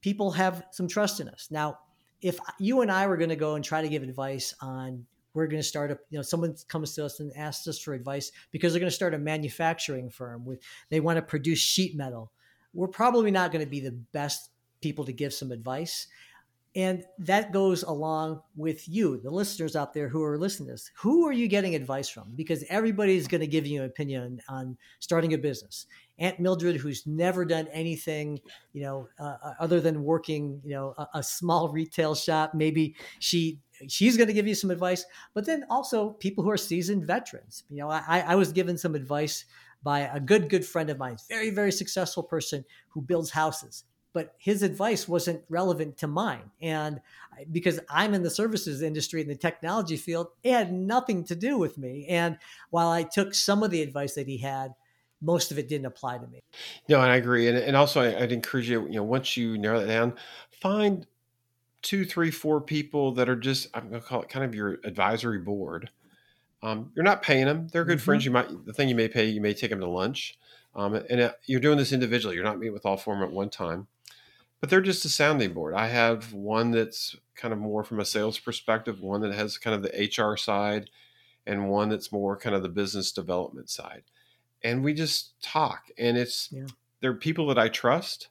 people 0.00 0.32
have 0.32 0.64
some 0.70 0.88
trust 0.88 1.20
in 1.20 1.28
us. 1.28 1.48
Now, 1.50 1.78
if 2.20 2.38
you 2.58 2.82
and 2.82 2.90
I 2.90 3.06
were 3.06 3.16
going 3.16 3.30
to 3.30 3.36
go 3.36 3.54
and 3.54 3.64
try 3.64 3.82
to 3.82 3.88
give 3.88 4.02
advice 4.02 4.54
on 4.60 5.06
we're 5.34 5.46
going 5.46 5.62
to 5.62 5.66
start 5.66 5.90
a 5.90 5.98
you 6.10 6.18
know 6.18 6.22
someone 6.22 6.54
comes 6.68 6.94
to 6.94 7.04
us 7.04 7.20
and 7.20 7.32
asks 7.36 7.66
us 7.66 7.78
for 7.78 7.94
advice 7.94 8.32
because 8.50 8.72
they're 8.72 8.80
going 8.80 8.90
to 8.90 8.94
start 8.94 9.14
a 9.14 9.18
manufacturing 9.18 10.10
firm 10.10 10.44
with 10.44 10.60
they 10.90 11.00
want 11.00 11.16
to 11.16 11.22
produce 11.22 11.58
sheet 11.58 11.96
metal 11.96 12.30
we're 12.74 12.88
probably 12.88 13.30
not 13.30 13.50
going 13.50 13.64
to 13.64 13.70
be 13.70 13.80
the 13.80 13.92
best 14.12 14.50
people 14.80 15.04
to 15.04 15.12
give 15.12 15.32
some 15.32 15.50
advice 15.50 16.06
and 16.74 17.04
that 17.18 17.52
goes 17.52 17.82
along 17.82 18.40
with 18.56 18.88
you 18.88 19.18
the 19.18 19.30
listeners 19.30 19.76
out 19.76 19.92
there 19.92 20.08
who 20.08 20.22
are 20.24 20.38
listening 20.38 20.68
to 20.68 20.72
this. 20.72 20.90
Who 20.96 21.26
are 21.26 21.32
you 21.32 21.46
getting 21.46 21.74
advice 21.74 22.08
from? 22.08 22.32
Because 22.34 22.64
everybody's 22.68 23.28
going 23.28 23.42
to 23.42 23.46
give 23.46 23.66
you 23.66 23.80
an 23.80 23.86
opinion 23.86 24.40
on 24.48 24.78
starting 24.98 25.34
a 25.34 25.38
business. 25.38 25.86
Aunt 26.18 26.40
mildred 26.40 26.76
who's 26.76 27.06
never 27.06 27.44
done 27.44 27.68
anything 27.72 28.40
you 28.72 28.82
know 28.82 29.08
uh, 29.18 29.36
other 29.60 29.80
than 29.80 30.02
working 30.02 30.60
you 30.64 30.74
know 30.74 30.94
a, 30.96 31.08
a 31.16 31.22
small 31.22 31.68
retail 31.68 32.14
shop. 32.14 32.54
Maybe 32.54 32.96
she 33.18 33.60
she's 33.88 34.16
going 34.16 34.28
to 34.28 34.34
give 34.34 34.46
you 34.46 34.54
some 34.54 34.70
advice. 34.70 35.04
But 35.34 35.44
then 35.44 35.64
also 35.68 36.10
people 36.10 36.42
who 36.44 36.50
are 36.50 36.56
seasoned 36.56 37.06
veterans. 37.06 37.64
You 37.68 37.78
know 37.78 37.90
i, 37.90 38.24
I 38.26 38.34
was 38.34 38.52
given 38.52 38.78
some 38.78 38.94
advice 38.94 39.44
by 39.82 40.00
a 40.00 40.20
good 40.20 40.48
good 40.48 40.64
friend 40.64 40.90
of 40.90 40.98
mine 40.98 41.16
very 41.28 41.50
very 41.50 41.72
successful 41.72 42.22
person 42.22 42.64
who 42.90 43.02
builds 43.02 43.30
houses 43.30 43.84
but 44.12 44.34
his 44.38 44.62
advice 44.62 45.08
wasn't 45.08 45.42
relevant 45.48 45.96
to 45.96 46.06
mine 46.06 46.50
and 46.60 47.00
because 47.50 47.80
i'm 47.88 48.14
in 48.14 48.22
the 48.22 48.30
services 48.30 48.82
industry 48.82 49.20
in 49.20 49.28
the 49.28 49.36
technology 49.36 49.96
field 49.96 50.28
it 50.42 50.52
had 50.52 50.72
nothing 50.72 51.24
to 51.24 51.34
do 51.34 51.58
with 51.58 51.78
me 51.78 52.06
and 52.06 52.38
while 52.70 52.88
i 52.88 53.02
took 53.02 53.34
some 53.34 53.62
of 53.62 53.70
the 53.70 53.82
advice 53.82 54.14
that 54.14 54.26
he 54.26 54.38
had 54.38 54.74
most 55.20 55.50
of 55.50 55.58
it 55.58 55.68
didn't 55.68 55.86
apply 55.86 56.18
to 56.18 56.26
me 56.26 56.40
no 56.88 57.00
and 57.00 57.10
i 57.10 57.16
agree 57.16 57.48
and, 57.48 57.56
and 57.56 57.76
also 57.76 58.00
I, 58.00 58.22
i'd 58.22 58.32
encourage 58.32 58.68
you 58.68 58.84
you 58.86 58.96
know 58.96 59.04
once 59.04 59.36
you 59.36 59.56
narrow 59.58 59.80
that 59.80 59.86
down 59.86 60.14
find 60.50 61.06
two, 61.82 62.04
three, 62.04 62.30
four 62.30 62.60
people 62.60 63.12
that 63.12 63.28
are 63.28 63.36
just 63.36 63.68
I'm 63.74 63.88
going 63.88 64.00
to 64.00 64.06
call 64.06 64.22
it 64.22 64.28
kind 64.28 64.44
of 64.44 64.54
your 64.54 64.78
advisory 64.84 65.38
board. 65.38 65.90
Um, 66.62 66.92
you're 66.94 67.04
not 67.04 67.22
paying 67.22 67.46
them; 67.46 67.66
they're 67.72 67.84
good 67.84 67.98
Mhm. 67.98 68.02
friends. 68.02 68.24
You 68.24 68.30
might 68.30 68.64
the 68.64 68.72
thing 68.72 68.88
you 68.88 68.94
may 68.94 69.08
pay, 69.08 69.26
you 69.26 69.40
may 69.40 69.52
take 69.52 69.70
them 69.70 69.80
to 69.80 69.88
lunch, 69.88 70.38
um, 70.76 70.94
and 70.94 71.20
uh, 71.20 71.32
you're 71.46 71.60
doing 71.60 71.76
this 71.76 71.92
individually. 71.92 72.36
You're 72.36 72.44
not 72.44 72.58
meeting 72.58 72.72
with 72.72 72.86
all 72.86 72.96
four 72.96 73.14
of 73.14 73.20
them 73.20 73.28
at 73.28 73.34
one 73.34 73.50
time, 73.50 73.88
but 74.62 74.70
they're 74.70 74.80
just 74.80 75.04
a 75.04 75.10
sounding 75.10 75.54
board. 75.54 75.74
I 75.74 75.88
have 75.88 76.32
one 76.32 76.70
that's 76.70 77.16
kind 77.34 77.52
of 77.52 77.60
more 77.60 77.84
from 77.84 78.00
a 78.00 78.06
sales 78.06 78.38
perspective, 78.38 79.02
one 79.02 79.20
that 79.22 79.34
has 79.34 79.58
kind 79.58 79.74
of 79.76 79.82
the 79.82 80.04
HR 80.22 80.38
side, 80.38 80.88
and 81.46 81.68
one 81.68 81.90
that's 81.90 82.12
more 82.12 82.36
kind 82.38 82.56
of 82.56 82.62
the 82.62 82.70
business 82.70 83.12
development 83.12 83.70
side. 83.70 84.04
And 84.62 84.84
we 84.84 84.94
just 84.94 85.40
talk, 85.42 85.90
and 85.98 86.16
it's 86.16 86.52
Yeah. 86.52 86.68
they're 87.00 87.14
people 87.14 87.48
that 87.48 87.58
I 87.58 87.68
trust 87.68 88.28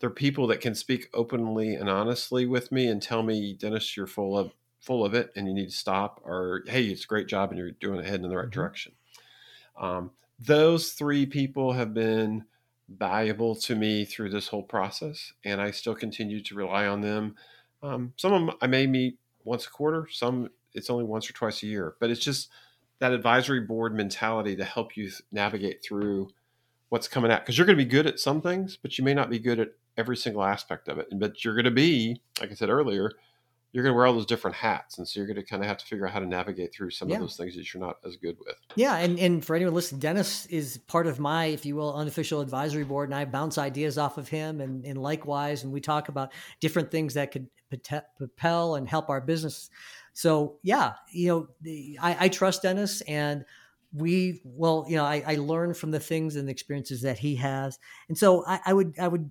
they're 0.00 0.10
people 0.10 0.48
that 0.48 0.60
can 0.60 0.74
speak 0.74 1.08
openly 1.14 1.76
and 1.76 1.88
honestly 1.90 2.46
with 2.46 2.72
me 2.72 2.88
and 2.88 3.02
tell 3.02 3.22
me, 3.22 3.54
Dennis, 3.54 3.96
you're 3.96 4.06
full 4.08 4.38
of 4.38 4.52
full 4.80 5.04
of 5.04 5.14
it 5.14 5.32
and 5.36 5.48
you 5.48 5.54
need 5.54 5.70
to 5.70 5.76
stop, 5.76 6.20
or 6.24 6.64
hey, 6.68 6.86
it's 6.86 7.04
a 7.04 7.08
great 7.08 7.28
job 7.28 7.50
and 7.50 7.58
you're 7.58 7.72
doing 7.72 8.00
it 8.00 8.06
heading 8.06 8.24
in 8.24 8.30
the 8.30 8.36
right 8.36 8.50
Mhm. 8.50 8.50
direction. 8.50 8.94
Um, 9.76 10.12
those 10.38 10.92
three 10.94 11.26
people 11.26 11.72
have 11.72 11.94
been 11.94 12.46
valuable 12.98 13.54
to 13.56 13.74
me 13.74 14.04
through 14.04 14.30
this 14.30 14.48
whole 14.48 14.62
process, 14.62 15.32
and 15.44 15.60
I 15.60 15.70
still 15.70 15.94
continue 15.94 16.40
to 16.42 16.54
rely 16.54 16.86
on 16.86 17.00
them. 17.00 17.36
Um, 17.82 18.12
some 18.16 18.32
of 18.32 18.46
them 18.46 18.56
I 18.60 18.66
may 18.66 18.86
meet 18.86 19.18
once 19.44 19.66
a 19.66 19.70
quarter, 19.70 20.08
some 20.10 20.48
it's 20.74 20.90
only 20.90 21.04
once 21.04 21.28
or 21.28 21.32
twice 21.32 21.62
a 21.62 21.66
year, 21.66 21.94
but 22.00 22.10
it's 22.10 22.24
just 22.24 22.48
that 22.98 23.12
advisory 23.12 23.60
board 23.60 23.94
mentality 23.94 24.54
to 24.56 24.64
help 24.64 24.96
you 24.96 25.10
navigate 25.32 25.82
through 25.82 26.30
what's 26.88 27.08
coming 27.08 27.30
out 27.30 27.40
because 27.40 27.58
you're 27.58 27.66
going 27.66 27.78
to 27.78 27.84
be 27.84 27.90
good 27.90 28.06
at 28.06 28.20
some 28.20 28.40
things, 28.40 28.76
but 28.76 28.96
you 28.96 29.04
may 29.04 29.14
not 29.14 29.30
be 29.30 29.38
good 29.38 29.58
at 29.58 29.70
every 29.96 30.16
single 30.16 30.44
aspect 30.44 30.88
of 30.88 30.98
it. 30.98 31.08
But 31.12 31.44
you're 31.44 31.54
going 31.54 31.64
to 31.64 31.70
be, 31.70 32.20
like 32.40 32.50
I 32.50 32.54
said 32.54 32.68
earlier, 32.68 33.10
you're 33.72 33.82
going 33.82 33.92
to 33.92 33.96
wear 33.96 34.06
all 34.06 34.12
those 34.12 34.26
different 34.26 34.54
hats, 34.56 34.98
and 34.98 35.08
so 35.08 35.18
you're 35.18 35.26
going 35.26 35.36
to 35.36 35.42
kind 35.42 35.62
of 35.62 35.68
have 35.68 35.78
to 35.78 35.86
figure 35.86 36.06
out 36.06 36.12
how 36.12 36.18
to 36.18 36.26
navigate 36.26 36.74
through 36.74 36.90
some 36.90 37.08
Yeah. 37.08 37.16
of 37.16 37.22
those 37.22 37.36
things 37.36 37.56
that 37.56 37.72
you're 37.72 37.82
not 37.82 37.96
as 38.06 38.16
good 38.16 38.36
with. 38.38 38.54
Yeah, 38.76 38.96
and, 38.98 39.18
and 39.18 39.44
for 39.44 39.56
anyone 39.56 39.74
listening, 39.74 40.00
Dennis 40.00 40.46
is 40.46 40.78
part 40.86 41.06
of 41.06 41.18
my, 41.18 41.46
if 41.46 41.64
you 41.64 41.74
will, 41.74 41.94
unofficial 41.94 42.40
advisory 42.40 42.84
board, 42.84 43.08
and 43.08 43.14
I 43.14 43.24
bounce 43.24 43.56
ideas 43.56 43.96
off 43.96 44.18
of 44.18 44.28
him, 44.28 44.60
and, 44.60 44.84
and 44.84 45.00
likewise, 45.00 45.64
and 45.64 45.72
we 45.72 45.80
talk 45.80 46.08
about 46.08 46.32
different 46.60 46.90
things 46.90 47.14
that 47.14 47.32
could 47.32 47.48
propel 48.18 48.74
and 48.74 48.86
help 48.86 49.08
our 49.08 49.22
business. 49.22 49.70
So 50.12 50.58
yeah, 50.62 50.92
you 51.10 51.28
know, 51.28 51.48
the, 51.62 51.98
I, 52.02 52.26
I 52.26 52.28
trust 52.28 52.62
Dennis, 52.62 53.00
and 53.02 53.46
we, 53.94 54.42
well, 54.44 54.84
you 54.88 54.96
know, 54.96 55.04
I, 55.04 55.22
I 55.26 55.34
learn 55.36 55.72
from 55.72 55.90
the 55.90 56.00
things 56.00 56.36
and 56.36 56.46
the 56.46 56.52
experiences 56.52 57.00
that 57.02 57.18
he 57.18 57.36
has, 57.36 57.78
and 58.08 58.18
so 58.18 58.44
I, 58.46 58.60
I 58.66 58.72
would, 58.74 58.98
I 58.98 59.08
would 59.08 59.30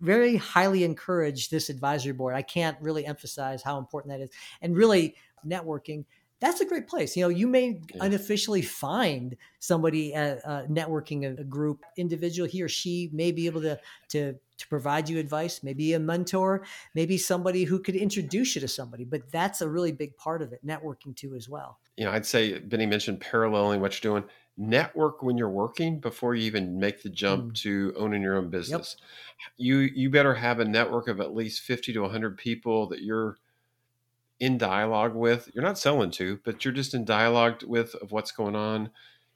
very 0.00 0.36
highly 0.36 0.84
encourage 0.84 1.48
this 1.48 1.68
advisory 1.70 2.12
board. 2.12 2.34
I 2.34 2.42
can't 2.42 2.76
really 2.80 3.06
emphasize 3.06 3.62
how 3.62 3.78
important 3.78 4.12
that 4.12 4.20
is, 4.20 4.30
and 4.60 4.76
really 4.76 5.14
networking 5.46 6.04
that's 6.40 6.60
a 6.62 6.64
great 6.64 6.88
place. 6.88 7.16
You 7.16 7.24
know, 7.24 7.28
you 7.28 7.46
may 7.46 7.80
Yeah. 7.94 8.04
unofficially 8.04 8.62
find 8.62 9.36
somebody 9.58 10.14
at 10.14 10.40
uh, 10.44 10.62
networking 10.66 11.24
a, 11.24 11.40
a 11.42 11.44
group 11.44 11.84
individual. 11.98 12.48
He 12.48 12.62
or 12.62 12.68
she 12.68 13.10
may 13.12 13.30
be 13.30 13.46
able 13.46 13.60
to 13.60 13.78
to 14.08 14.34
to 14.56 14.68
provide 14.68 15.08
you 15.08 15.18
advice. 15.18 15.62
Maybe 15.62 15.92
a 15.92 16.00
mentor. 16.00 16.64
Maybe 16.94 17.18
somebody 17.18 17.64
who 17.64 17.78
could 17.78 17.94
introduce 17.94 18.54
you 18.54 18.60
to 18.62 18.68
somebody. 18.68 19.04
But 19.04 19.30
that's 19.30 19.60
a 19.60 19.68
really 19.68 19.92
big 19.92 20.16
part 20.16 20.42
of 20.42 20.52
it. 20.52 20.64
Networking 20.66 21.14
too, 21.14 21.34
as 21.34 21.48
well. 21.48 21.78
You 21.96 22.06
know, 22.06 22.12
I'd 22.12 22.26
say 22.26 22.58
Benny 22.58 22.86
mentioned 22.86 23.20
paralleling 23.20 23.80
what 23.80 24.02
you're 24.02 24.12
doing. 24.14 24.28
Network 24.56 25.22
when 25.22 25.38
you're 25.38 25.48
working 25.50 26.00
before 26.00 26.34
you 26.34 26.42
even 26.44 26.78
make 26.78 27.02
the 27.02 27.08
jump 27.10 27.46
Mm. 27.46 27.54
to 27.54 27.94
owning 27.96 28.22
your 28.22 28.36
own 28.36 28.50
business. 28.50 28.96
You 29.56 29.78
you 29.78 30.10
better 30.10 30.34
have 30.34 30.60
a 30.60 30.64
network 30.64 31.08
of 31.08 31.20
at 31.20 31.34
least 31.34 31.62
50 31.62 31.92
to 31.94 32.04
100 32.04 32.36
people 32.38 32.86
that 32.88 33.02
you're 33.02 33.38
in 34.38 34.56
dialogue 34.58 35.14
with. 35.14 35.50
You're 35.54 35.64
not 35.64 35.78
selling 35.78 36.10
to, 36.12 36.40
but 36.44 36.64
you're 36.64 36.74
just 36.74 36.94
in 36.94 37.04
dialogue 37.04 37.62
with 37.62 37.94
of 37.96 38.10
what's 38.12 38.32
going 38.32 38.56
on 38.56 38.90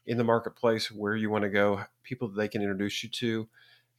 in 0.06 0.16
the 0.18 0.24
marketplace, 0.24 0.90
where 0.90 1.16
you 1.16 1.30
want 1.30 1.42
to 1.42 1.50
go, 1.50 1.84
people 2.02 2.28
that 2.28 2.36
they 2.36 2.48
can 2.48 2.62
introduce 2.62 3.02
you 3.02 3.08
to, 3.10 3.48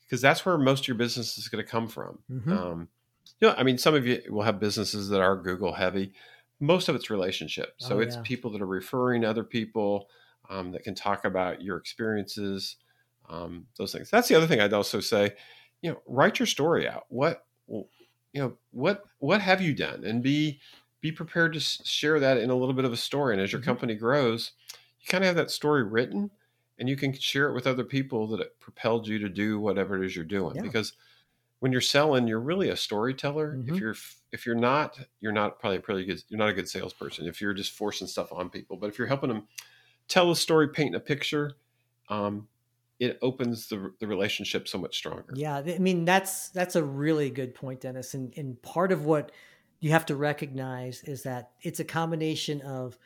because 0.02 0.22
that's 0.22 0.46
where 0.46 0.58
most 0.58 0.82
of 0.84 0.88
your 0.90 0.98
business 0.98 1.38
is 1.38 1.48
going 1.50 1.64
to 1.64 1.70
come 1.70 1.88
from. 1.88 2.24
Mhm. 2.32 2.52
Um, 2.52 2.90
you 3.40 3.48
know, 3.48 3.56
I 3.58 3.64
mean, 3.64 3.78
some 3.78 3.96
of 3.96 4.08
you 4.08 4.22
will 4.30 4.44
have 4.44 4.60
businesses 4.60 5.10
that 5.10 5.22
are 5.22 5.38
Google 5.38 5.74
heavy. 5.74 6.14
Most 6.60 6.90
of 6.90 6.96
it's 6.96 7.10
relationship. 7.10 7.76
So 7.80 7.98
Oh, 7.98 8.00
it's 8.00 8.18
people 8.24 8.52
that 8.52 8.62
are 8.62 8.68
referring 8.68 9.26
other 9.26 9.44
people 9.44 10.10
um, 10.50 10.72
that 10.72 10.84
can 10.84 10.96
talk 10.96 11.26
about 11.26 11.62
your 11.62 11.78
experiences, 11.78 12.78
um, 13.30 13.68
those 13.78 13.92
things. 13.92 14.10
That's 14.10 14.28
the 14.28 14.36
other 14.36 14.48
thing 14.48 14.60
I'd 14.60 14.74
also 14.74 15.00
say. 15.00 15.36
You 15.82 15.92
know, 15.92 16.02
write 16.08 16.40
your 16.40 16.46
story 16.48 16.88
out. 16.88 17.06
What 17.10 17.46
you 17.68 18.42
know, 18.42 18.58
what 18.72 19.04
what 19.20 19.42
have 19.42 19.62
you 19.62 19.74
done, 19.74 20.04
and 20.04 20.22
be 20.24 20.62
be 21.02 21.12
prepared 21.12 21.54
to 21.54 21.60
share 21.60 22.20
that 22.20 22.38
in 22.38 22.50
a 22.50 22.56
little 22.56 22.74
bit 22.74 22.86
of 22.86 22.94
a 22.94 22.98
story. 22.98 23.34
And 23.34 23.42
as 23.42 23.52
your 23.52 23.62
Mhm. 23.62 23.62
company 23.62 23.96
grows, 23.96 24.54
you 25.00 25.08
kind 25.08 25.24
of 25.24 25.28
have 25.28 25.36
that 25.36 25.52
story 25.52 25.84
written, 25.84 26.32
and 26.80 26.90
you 26.90 26.96
can 26.96 27.14
share 27.14 27.50
it 27.50 27.54
with 27.54 27.68
other 27.68 27.84
people 27.84 28.28
that 28.28 28.42
it 28.42 28.60
propelled 28.60 29.08
you 29.08 29.20
to 29.20 29.30
do 29.30 29.60
whatever 29.60 30.02
it 30.02 30.06
is 30.06 30.16
you're 30.16 30.26
doing. 30.26 30.56
Yeah. 30.56 30.62
Because 30.62 30.94
when 31.60 31.72
you're 31.72 31.82
selling, 31.82 32.28
you're 32.28 32.40
really 32.40 32.70
a 32.70 32.78
storyteller. 32.78 33.62
If 33.66 33.80
Mhm. 33.80 33.80
you're 33.80 33.96
if 34.32 34.46
you're 34.46 34.56
not, 34.56 35.00
you're 35.22 35.32
not 35.32 35.60
probably 35.60 35.80
pretty 35.80 36.06
good. 36.06 36.24
You're 36.28 36.40
not 36.40 36.50
a 36.50 36.54
good 36.54 36.70
salesperson 36.70 37.28
if 37.28 37.42
you're 37.42 37.54
just 37.54 37.72
forcing 37.72 38.08
stuff 38.08 38.32
on 38.34 38.50
people. 38.50 38.78
But 38.78 38.90
if 38.90 38.98
you're 38.98 39.08
helping 39.08 39.30
them 39.30 39.48
tell 40.08 40.32
a 40.32 40.36
story, 40.36 40.70
paint 40.70 40.96
a 40.96 41.00
picture, 41.00 41.54
um, 42.10 42.48
it 43.00 43.18
opens 43.22 43.68
the, 43.68 43.92
the 44.00 44.08
relationship 44.08 44.68
so 44.68 44.78
much 44.78 44.96
stronger. 44.96 45.34
Yeah, 45.36 45.58
I 45.58 45.78
mean 45.80 46.06
that's 46.06 46.50
that's 46.50 46.76
a 46.76 46.84
really 46.84 47.30
good 47.30 47.54
point, 47.54 47.82
Dennis. 47.82 48.14
And 48.14 48.34
and 48.38 48.62
part 48.62 48.92
of 48.92 49.06
what 49.06 49.32
you 49.80 49.92
have 49.92 50.06
to 50.08 50.16
recognize 50.16 51.04
is 51.04 51.24
that 51.24 51.52
it's 51.62 51.80
a 51.80 51.84
combination 51.84 52.62
of 52.62 52.98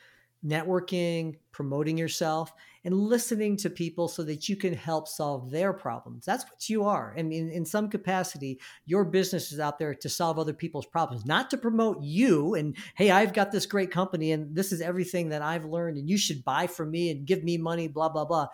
networking, 0.44 1.36
promoting 1.52 1.98
yourself, 1.98 2.52
and 2.84 2.94
listening 2.94 3.56
to 3.58 3.68
people 3.68 4.08
so 4.08 4.22
that 4.22 4.48
you 4.48 4.56
can 4.56 4.72
help 4.72 5.06
solve 5.06 5.50
their 5.50 5.72
problems. 5.72 6.24
That's 6.24 6.44
what 6.44 6.68
you 6.70 6.84
are. 6.84 7.14
I 7.16 7.22
mean, 7.22 7.50
in 7.50 7.66
some 7.66 7.90
capacity, 7.90 8.58
your 8.86 9.04
business 9.04 9.52
is 9.52 9.60
out 9.60 9.78
there 9.78 9.94
to 9.94 10.08
solve 10.08 10.38
other 10.38 10.54
people's 10.54 10.86
problems, 10.86 11.26
not 11.26 11.50
to 11.50 11.58
promote 11.58 12.02
you 12.02 12.54
and, 12.54 12.76
hey, 12.94 13.10
I've 13.10 13.34
got 13.34 13.52
this 13.52 13.66
great 13.66 13.90
company 13.90 14.32
and 14.32 14.54
this 14.56 14.72
is 14.72 14.80
everything 14.80 15.28
that 15.28 15.42
I've 15.42 15.66
learned 15.66 15.98
and 15.98 16.08
you 16.08 16.16
should 16.16 16.44
buy 16.44 16.66
from 16.66 16.90
me 16.90 17.10
and 17.10 17.26
give 17.26 17.44
me 17.44 17.58
money, 17.58 17.86
blah, 17.86 18.08
blah, 18.08 18.24
blah. 18.24 18.46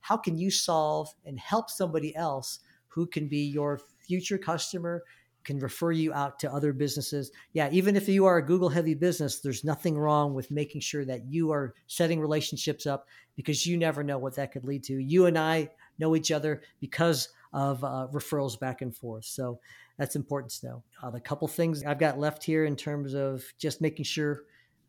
How 0.00 0.18
can 0.18 0.36
you 0.36 0.50
solve 0.50 1.08
and 1.24 1.38
help 1.38 1.70
somebody 1.70 2.14
else 2.14 2.58
who 2.88 3.06
can 3.06 3.28
be 3.28 3.46
your 3.46 3.80
future 4.06 4.38
customer 4.38 5.04
can 5.44 5.58
refer 5.58 5.92
you 5.92 6.12
out 6.12 6.38
to 6.40 6.52
other 6.52 6.72
businesses. 6.72 7.30
Yeah, 7.52 7.68
even 7.72 7.96
if 7.96 8.08
you 8.08 8.26
are 8.26 8.38
a 8.38 8.46
Google 8.46 8.68
heavy 8.68 8.94
business, 8.94 9.40
there's 9.40 9.64
nothing 9.64 9.96
wrong 9.98 10.34
with 10.34 10.50
making 10.50 10.80
sure 10.80 11.04
that 11.04 11.26
you 11.26 11.50
are 11.52 11.74
setting 11.86 12.20
relationships 12.20 12.86
up 12.86 13.06
because 13.36 13.66
you 13.66 13.76
never 13.76 14.02
know 14.02 14.18
what 14.18 14.36
that 14.36 14.52
could 14.52 14.64
lead 14.64 14.84
to. 14.84 14.94
You 14.94 15.26
and 15.26 15.38
I 15.38 15.70
know 15.98 16.14
each 16.14 16.30
other 16.30 16.62
because 16.80 17.28
of 17.52 17.82
uh, 17.82 18.06
referrals 18.12 18.58
back 18.58 18.82
and 18.82 18.94
forth. 18.94 19.24
So 19.24 19.60
that's 19.98 20.16
important 20.16 20.52
to 20.52 20.66
know. 20.66 20.82
Uh, 21.02 21.10
the 21.10 21.20
couple 21.20 21.48
things 21.48 21.82
I've 21.84 21.98
got 21.98 22.18
left 22.18 22.44
here 22.44 22.64
in 22.64 22.76
terms 22.76 23.14
of 23.14 23.44
just 23.58 23.80
making 23.80 24.04
sure 24.04 24.42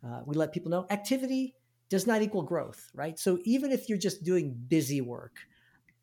uh, 0.05 0.21
we 0.25 0.35
let 0.35 0.53
people 0.53 0.71
know 0.71 0.85
activity 0.89 1.55
does 1.89 2.07
not 2.07 2.21
equal 2.21 2.43
growth, 2.43 2.89
right? 2.93 3.19
So 3.19 3.39
even 3.43 3.71
if 3.71 3.89
you're 3.89 3.97
just 3.97 4.23
doing 4.23 4.55
busy 4.67 5.01
work, 5.01 5.35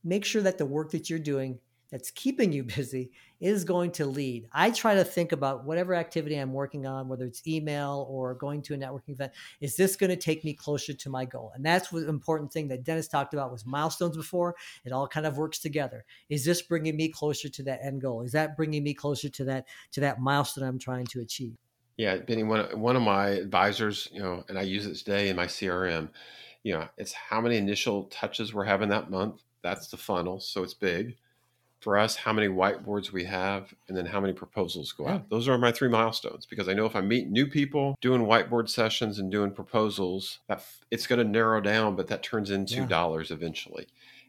make 0.05 0.25
sure 0.25 0.43
that 0.43 0.59
the 0.59 0.67
work 0.67 0.91
that 0.91 1.09
you're 1.09 1.19
doing 1.19 1.59
that's 1.91 2.11
keeping 2.11 2.53
you 2.53 2.65
busy 2.77 3.11
is 3.41 3.65
going 3.65 3.93
to 3.93 4.05
lead. 4.05 4.49
I 4.53 4.71
try 4.71 4.95
to 4.97 5.05
think 5.05 5.33
about 5.33 5.65
whatever 5.65 5.95
activity 5.95 6.37
I'm 6.37 6.53
working 6.53 6.87
on, 6.87 7.09
whether 7.09 7.25
it's 7.25 7.47
email 7.47 8.07
or 8.11 8.35
going 8.35 8.63
to 8.63 8.75
a 8.75 8.77
networking 8.77 9.11
event, 9.11 9.33
is 9.61 9.77
this 9.77 9.95
going 9.95 10.11
to 10.11 10.17
take 10.17 10.45
me 10.45 10.55
closer 10.55 10.93
to 10.93 11.11
my 11.11 11.25
goal? 11.25 11.53
And 11.55 11.65
that's 11.65 11.91
the 11.91 12.09
important 12.09 12.53
thing 12.53 12.69
that 12.69 12.83
Dennis 12.83 13.07
talked 13.07 13.35
about 13.35 13.53
was 13.53 13.65
milestones 13.65 14.17
before. 14.17 14.57
It 14.85 14.93
all 14.93 15.07
kind 15.07 15.27
of 15.27 15.39
works 15.39 15.61
together. 15.61 16.05
Is 16.29 16.45
this 16.45 16.63
bringing 16.63 16.97
me 16.97 17.09
closer 17.09 17.49
to 17.49 17.63
that 17.65 17.81
end 17.85 18.03
goal? 18.03 18.23
Is 18.23 18.33
that 18.33 18.57
bringing 18.57 18.83
me 18.83 18.93
closer 18.93 19.29
to 19.29 19.45
that 19.45 19.67
to 19.93 20.01
that 20.01 20.21
milestone 20.21 20.65
I'm 20.65 20.79
trying 20.79 21.07
to 21.07 21.21
achieve? 21.21 21.55
Yeah, 21.97 22.17
Benny, 22.17 22.43
one 22.43 22.65
one 22.81 22.97
of 22.97 23.03
my 23.03 23.29
advisors, 23.29 24.09
you 24.13 24.21
know, 24.21 24.45
and 24.49 24.59
I 24.59 24.63
use 24.63 24.87
it 24.87 24.97
today 24.97 25.29
in 25.29 25.37
my 25.37 25.47
CRM. 25.47 26.09
You 26.65 26.75
know, 26.75 26.89
it's 26.97 27.13
how 27.13 27.41
many 27.41 27.57
initial 27.57 28.05
touches 28.05 28.53
we're 28.53 28.65
having 28.65 28.89
that 28.91 29.11
month. 29.11 29.43
That's 29.63 29.89
the 29.89 29.97
funnel, 29.97 30.41
so 30.41 30.63
it's 30.63 30.75
big 30.75 31.17
for 31.81 31.97
us 31.97 32.17
how 32.17 32.33
many 32.33 32.49
whiteboards 32.49 33.13
we 33.13 33.25
have 33.25 33.73
and 33.87 33.97
then 33.97 34.07
how 34.07 34.21
many 34.21 34.33
proposals 34.33 34.93
go 34.93 35.07
out. 35.07 35.31
Those 35.31 35.49
are 35.49 35.57
my 35.59 35.71
three 35.71 35.89
milestones 35.89 36.45
because 36.45 36.69
I 36.69 36.73
know 36.73 36.87
if 36.87 36.97
I 36.97 37.01
meet 37.01 37.31
new 37.31 37.47
people 37.47 37.97
doing 38.01 38.23
whiteboard 38.23 38.69
sessions 38.69 39.19
and 39.19 39.31
doing 39.31 39.53
proposals, 39.53 40.41
that 40.49 40.65
it's 40.91 41.07
going 41.07 41.21
to 41.21 41.25
narrow 41.25 41.61
down, 41.61 41.95
but 41.95 42.09
that 42.09 42.23
turns 42.23 42.51
into 42.51 42.77
yeah. 42.77 42.87
dollars 42.87 43.31
eventually. 43.31 43.87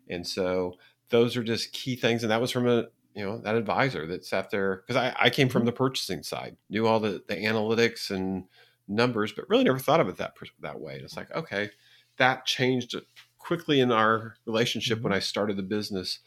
And 0.07 0.27
so 0.27 0.75
those 1.09 1.35
are 1.35 1.43
just 1.43 1.73
key 1.73 1.95
things. 1.95 2.23
And 2.23 2.31
that 2.31 2.41
was 2.41 2.51
from 2.51 2.67
a 2.67 2.85
you 3.15 3.25
know 3.25 3.39
that 3.39 3.55
advisor 3.55 4.05
that 4.07 4.23
sat 4.23 4.51
there 4.51 4.83
because 4.85 4.95
I, 4.95 5.15
I 5.19 5.29
came 5.29 5.49
from 5.49 5.61
mm-hmm. 5.61 5.67
the 5.67 5.73
purchasing 5.73 6.23
side, 6.23 6.55
knew 6.69 6.85
all 6.85 6.99
the, 6.99 7.23
the 7.27 7.35
analytics 7.35 8.11
and 8.11 8.45
numbers, 8.87 9.31
but 9.31 9.49
really 9.49 9.63
never 9.63 9.79
thought 9.79 9.99
of 9.99 10.07
it 10.07 10.17
that 10.17 10.35
that 10.61 10.79
way. 10.79 10.95
And 10.95 11.03
it's 11.03 11.17
like 11.17 11.31
okay, 11.35 11.71
that 12.17 12.45
changed 12.45 12.95
quickly 13.39 13.79
in 13.79 13.91
our 13.91 14.35
relationship 14.45 14.99
mm-hmm. 14.99 15.05
when 15.05 15.13
I 15.13 15.19
started 15.19 15.57
the 15.57 15.63
business 15.63 16.19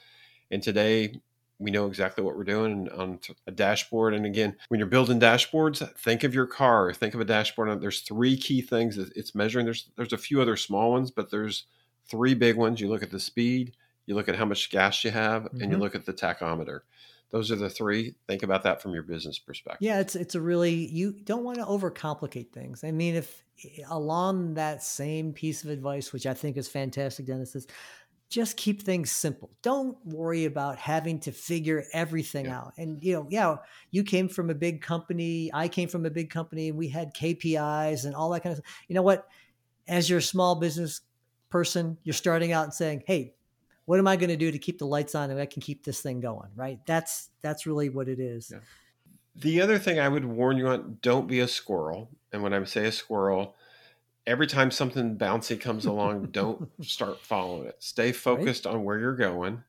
and 0.52 0.62
today 0.62 1.20
we 1.58 1.70
know 1.70 1.86
exactly 1.86 2.22
what 2.22 2.36
we're 2.36 2.44
doing 2.44 2.88
on 2.90 3.20
a 3.46 3.52
dashboard. 3.52 4.14
And 4.14 4.26
again, 4.26 4.56
when 4.68 4.78
you're 4.78 4.88
building 4.88 5.20
dashboards, 5.20 5.88
think 5.96 6.24
of 6.24 6.34
your 6.34 6.46
car. 6.46 6.92
Think 6.92 7.14
of 7.14 7.20
a 7.20 7.24
dashboard. 7.24 7.80
There's 7.80 8.00
three 8.00 8.36
key 8.36 8.60
things 8.60 8.96
that 8.96 9.16
it's 9.16 9.34
measuring. 9.34 9.64
There's 9.64 9.88
there's 9.96 10.12
a 10.12 10.18
few 10.18 10.42
other 10.42 10.56
small 10.56 10.92
ones, 10.92 11.10
but 11.10 11.30
there's 11.30 11.64
three 12.08 12.34
big 12.34 12.56
ones. 12.56 12.80
You 12.80 12.88
look 12.88 13.02
at 13.02 13.10
the 13.10 13.20
speed, 13.20 13.74
you 14.06 14.14
look 14.14 14.28
at 14.28 14.36
how 14.36 14.44
much 14.44 14.70
gas 14.70 15.02
you 15.04 15.10
have, 15.12 15.44
mm-hmm. 15.44 15.62
and 15.62 15.62
you 15.62 15.68
mm-hmm. 15.70 15.82
look 15.82 15.94
at 15.94 16.04
the 16.04 16.12
tachometer. 16.12 16.80
Those 17.30 17.50
are 17.50 17.56
the 17.56 17.70
three. 17.70 18.14
Think 18.28 18.42
about 18.42 18.62
that 18.64 18.82
from 18.82 18.92
your 18.92 19.04
business 19.04 19.38
perspective. 19.38 19.86
Yeah, 19.86 20.00
it's 20.00 20.14
it's 20.16 20.34
a 20.34 20.40
really 20.40 20.74
you 20.74 21.12
don't 21.12 21.44
want 21.44 21.58
to 21.58 21.64
overcomplicate 21.64 22.52
things. 22.52 22.84
I 22.84 22.90
mean, 22.90 23.14
if 23.14 23.42
along 23.88 24.54
that 24.54 24.82
same 24.82 25.32
piece 25.32 25.64
of 25.64 25.70
advice, 25.70 26.12
which 26.12 26.26
I 26.26 26.34
think 26.34 26.56
is 26.56 26.68
fantastic, 26.68 27.26
Dennis, 27.26 27.54
is 27.54 27.66
just 28.32 28.56
keep 28.56 28.82
things 28.82 29.10
simple. 29.10 29.50
Don't 29.60 29.96
worry 30.06 30.46
about 30.46 30.78
having 30.78 31.20
to 31.20 31.32
figure 31.32 31.84
everything 31.92 32.46
yeah. 32.46 32.58
out. 32.58 32.72
And 32.78 33.02
you 33.04 33.12
know, 33.12 33.26
yeah, 33.28 33.56
you 33.90 34.02
came 34.02 34.26
from 34.28 34.48
a 34.48 34.54
big 34.54 34.80
company, 34.80 35.50
I 35.52 35.68
came 35.68 35.88
from 35.88 36.06
a 36.06 36.10
big 36.10 36.30
company, 36.30 36.70
and 36.70 36.78
we 36.78 36.88
had 36.88 37.14
KPIs 37.14 38.06
and 38.06 38.14
all 38.14 38.30
that 38.30 38.42
kind 38.42 38.52
of 38.52 38.58
stuff. 38.58 38.84
You 38.88 38.94
know 38.94 39.02
what? 39.02 39.28
As 39.86 40.08
you're 40.08 40.20
a 40.20 40.22
small 40.22 40.54
business 40.54 41.02
person, 41.50 41.98
you're 42.04 42.14
starting 42.14 42.52
out 42.52 42.64
and 42.64 42.72
saying, 42.72 43.02
"Hey, 43.06 43.34
what 43.84 43.98
am 43.98 44.08
I 44.08 44.16
going 44.16 44.30
to 44.30 44.36
do 44.36 44.50
to 44.50 44.58
keep 44.58 44.78
the 44.78 44.86
lights 44.86 45.14
on 45.14 45.30
and 45.30 45.38
I 45.38 45.46
can 45.46 45.60
keep 45.60 45.84
this 45.84 46.00
thing 46.00 46.20
going?" 46.20 46.50
Right? 46.56 46.80
That's 46.86 47.28
that's 47.42 47.66
really 47.66 47.90
what 47.90 48.08
it 48.08 48.18
is. 48.18 48.50
Yeah. 48.50 48.60
The 49.34 49.60
other 49.60 49.78
thing 49.78 50.00
I 50.00 50.08
would 50.08 50.24
warn 50.24 50.56
you 50.56 50.68
on: 50.68 50.98
don't 51.02 51.28
be 51.28 51.40
a 51.40 51.48
squirrel. 51.48 52.08
And 52.32 52.42
when 52.42 52.54
I 52.54 52.64
say 52.64 52.86
a 52.86 52.92
squirrel, 52.92 53.56
every 54.26 54.46
time 54.46 54.70
something 54.70 55.16
bouncy 55.16 55.60
comes 55.60 55.84
along, 55.84 56.28
don't 56.30 56.70
start 56.84 57.20
following 57.20 57.68
it. 57.68 57.76
Stay 57.80 58.12
focused 58.12 58.66
right. 58.66 58.74
on 58.74 58.84
where 58.84 58.98
you're 58.98 59.16
going. 59.16 59.62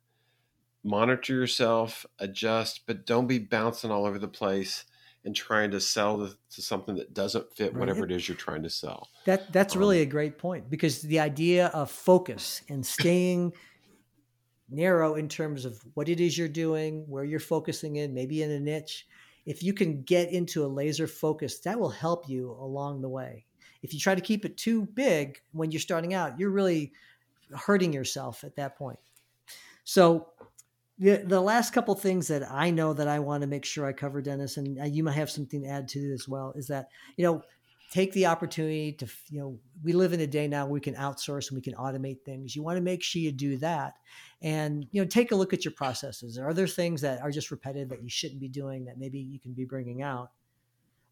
Monitor 0.84 1.34
yourself, 1.34 2.06
adjust, 2.20 2.82
but 2.86 3.06
don't 3.06 3.28
be 3.28 3.39
bouncing 3.39 3.89
all 3.89 4.06
over 4.06 4.20
the 4.20 4.28
place 4.28 4.84
and 5.26 5.34
trying 5.34 5.72
to 5.72 5.80
sell 5.80 6.18
to, 6.18 6.36
to 6.52 6.62
something 6.62 6.96
that 6.96 7.13
doesn't 7.13 7.56
fit 7.56 7.74
right. 7.74 7.80
whatever 7.80 8.04
it 8.04 8.12
is 8.12 8.28
you're 8.28 8.36
trying 8.36 8.63
to 8.63 8.70
sell. 8.70 9.10
That 9.26 9.54
that's 9.54 9.76
um, 9.76 9.80
really 9.80 10.02
a 10.02 10.06
great 10.06 10.38
point 10.38 10.70
because 10.70 11.02
the 11.02 11.22
idea 11.22 11.68
of 11.68 11.89
focus 11.89 12.62
and 12.68 12.86
staying 12.86 13.54
narrow 14.70 15.16
in 15.16 15.30
terms 15.30 15.63
of 15.63 15.80
what 15.94 16.10
it 16.10 16.20
is 16.20 16.38
you're 16.38 16.50
doing, 16.50 17.06
where 17.08 17.24
you're 17.24 17.39
focusing 17.39 17.96
in, 17.96 18.13
maybe 18.13 18.44
in 18.44 18.52
a 18.52 18.60
niche. 18.60 19.08
If 19.46 19.63
you 19.63 19.74
can 19.74 20.04
get 20.04 20.32
into 20.32 20.66
a 20.66 20.68
laser 20.68 21.08
focus, 21.08 21.60
that 21.60 21.80
will 21.80 21.89
help 21.89 22.28
you 22.28 22.52
along 22.52 23.02
the 23.02 23.10
way 23.10 23.46
if 23.84 23.93
you 23.93 24.00
try 24.00 24.15
to 24.15 24.22
keep 24.22 24.46
it 24.46 24.58
too 24.58 24.88
big 24.88 25.39
when 25.52 25.72
you're 25.72 25.80
starting 25.80 26.13
out, 26.13 26.39
you're 26.39 26.50
really 26.50 26.93
hurting 27.56 27.93
yourself 27.93 28.43
at 28.43 28.56
that 28.56 28.76
point. 28.78 28.98
So 29.84 30.30
the, 30.98 31.17
the 31.17 31.41
last 31.41 31.74
couple 31.74 31.93
things 31.96 32.28
that 32.30 32.50
I 32.50 32.72
know 32.72 32.93
that 32.93 33.08
I 33.08 33.19
want 33.19 33.41
to 33.41 33.48
make 33.48 33.65
sure 33.65 33.86
I 33.86 33.93
cover, 33.93 34.22
Dennis, 34.22 34.58
and 34.58 34.80
uh, 34.80 34.86
you 34.86 35.04
might 35.04 35.13
have 35.13 35.30
something 35.30 35.62
to 35.63 35.67
add 35.67 35.88
to 35.89 36.13
as 36.13 36.28
well, 36.28 36.54
is 36.56 36.67
that, 36.67 36.88
you 37.17 37.26
know, 37.26 37.41
take 37.91 38.13
the 38.13 38.26
opportunity 38.26 38.93
to, 38.93 39.08
you 39.30 39.39
know, 39.39 39.60
we 39.84 39.93
live 39.93 40.13
in 40.13 40.22
a 40.22 40.28
day 40.28 40.48
now 40.48 40.65
we 40.65 40.80
can 40.80 40.96
outsource 40.96 41.50
and 41.50 41.58
we 41.58 41.62
can 41.62 41.76
automate 41.76 42.22
things. 42.26 42.56
You 42.56 42.63
want 42.63 42.78
to 42.78 42.82
make 42.82 43.04
sure 43.04 43.22
you 43.22 43.32
do 43.32 43.58
that. 43.58 43.93
And, 44.41 44.88
you 44.91 45.02
know, 45.02 45.08
take 45.08 45.32
a 45.32 45.36
look 45.36 45.54
at 45.54 45.65
your 45.65 45.74
processes. 45.74 46.39
Are 46.39 46.54
there 46.54 46.67
things 46.67 47.02
that 47.02 47.22
are 47.22 47.32
just 47.32 47.52
repetitive 47.52 47.89
that 47.89 48.02
you 48.02 48.10
shouldn't 48.10 48.39
be 48.39 48.48
doing 48.48 48.86
that 48.86 48.98
maybe 48.98 49.19
you 49.19 49.39
can 49.39 49.54
be 49.54 49.65
bringing 49.65 50.02
out? 50.02 50.32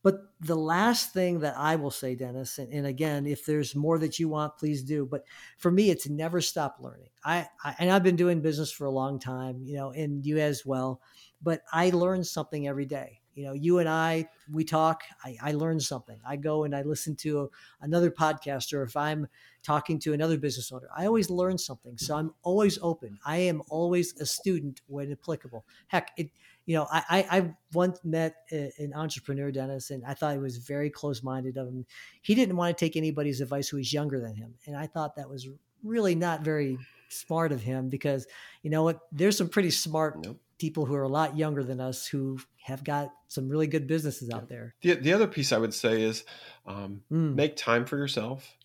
But 0.04 0.22
the 0.40 0.56
last 0.56 1.14
thing 1.14 1.42
that 1.42 1.56
I 1.58 1.76
will 1.76 1.92
say, 1.92 2.16
Dennis, 2.16 2.58
and, 2.58 2.74
and, 2.74 2.88
again, 2.88 3.28
if 3.28 3.46
there's 3.46 3.76
more 3.76 4.00
that 4.00 4.18
you 4.18 4.30
want, 4.30 4.58
please 4.58 4.82
do. 4.84 5.06
But 5.06 5.24
for 5.58 5.70
me, 5.70 5.92
it's 5.92 6.10
never 6.10 6.42
stop 6.42 6.78
learning. 6.80 7.10
I, 7.24 7.48
I 7.64 7.76
and 7.78 7.92
I've 7.92 8.04
been 8.04 8.16
doing 8.16 8.42
business 8.42 8.72
for 8.72 8.86
a 8.86 8.92
long 8.92 9.20
time, 9.20 9.62
you 9.64 9.76
know, 9.76 9.92
and 9.92 10.26
you 10.26 10.40
as 10.40 10.66
well. 10.66 11.02
But 11.42 11.62
I 11.72 11.92
learn 11.92 12.24
something 12.24 12.68
every 12.68 12.86
day. 12.86 13.22
You 13.34 13.46
know, 13.46 13.54
you 13.54 13.80
and 13.80 13.88
I, 13.88 14.28
we 14.52 14.66
talk. 14.66 15.04
I, 15.24 15.38
I 15.42 15.52
learn 15.54 15.80
something. 15.80 16.20
I 16.26 16.36
go 16.36 16.66
and 16.66 16.76
I 16.76 16.82
listen 16.82 17.16
to 17.18 17.42
a, 17.44 17.48
another 17.86 18.12
podcaster. 18.12 18.86
if 18.86 18.98
I'm 18.98 19.28
talking 19.64 20.00
to 20.00 20.14
another 20.14 20.38
business 20.38 20.72
owner, 20.72 20.90
I 20.96 21.06
always 21.06 21.30
learn 21.30 21.58
something. 21.58 21.98
So 21.98 22.16
I'm 22.16 22.34
always 22.44 22.78
open. 22.82 23.18
I 23.26 23.38
am 23.38 23.62
always 23.70 24.20
a 24.20 24.26
student 24.26 24.82
when 24.88 25.12
applicable. 25.14 25.66
Heck, 25.88 26.12
it 26.18 26.30
you 26.72 26.78
know, 26.78 26.88
I, 26.90 27.28
I 27.30 27.54
once 27.74 28.00
met 28.06 28.34
an 28.50 28.94
entrepreneur, 28.96 29.52
Dennis, 29.52 29.90
and 29.92 30.06
I 30.06 30.14
thought 30.14 30.32
he 30.32 30.40
was 30.40 30.56
very 30.56 30.90
close 30.90 31.22
minded 31.22 31.58
of 31.58 31.68
him. 31.68 31.86
He 32.22 32.34
didn't 32.34 32.56
want 32.56 32.78
to 32.78 32.86
take 32.86 32.96
anybody's 32.96 33.42
advice 33.42 33.68
who 33.68 33.76
was 33.76 33.92
younger 33.92 34.22
than 34.22 34.36
him. 34.36 34.54
And 34.66 34.78
I 34.78 34.88
thought 34.88 35.18
that 35.18 35.30
was 35.30 35.50
really 35.84 36.16
not 36.16 36.44
very 36.44 36.78
smart 37.10 37.52
of 37.52 37.62
him 37.62 37.90
because, 37.90 38.26
you 38.64 38.70
know 38.70 38.84
what, 38.84 39.02
there's 39.12 39.38
some 39.38 39.50
pretty 39.50 39.70
smart 39.70 40.18
nope. 40.24 40.40
people 40.60 40.86
who 40.86 40.96
are 40.96 41.04
a 41.04 41.10
lot 41.10 41.36
younger 41.36 41.62
than 41.62 41.82
us 41.82 42.08
who 42.08 42.40
have 42.64 42.86
got 42.86 43.12
some 43.28 43.50
really 43.50 43.68
good 43.68 43.86
businesses 43.86 44.30
out 44.30 44.48
there. 44.48 44.74
The, 44.82 44.94
the 44.94 45.12
other 45.12 45.28
piece 45.28 45.52
I 45.52 45.58
would 45.58 45.74
say 45.74 46.02
is 46.02 46.24
um, 46.66 47.02
mm. 47.12 47.36
make 47.36 47.58
time 47.58 47.84
for 47.84 47.98
yourself, 47.98 48.56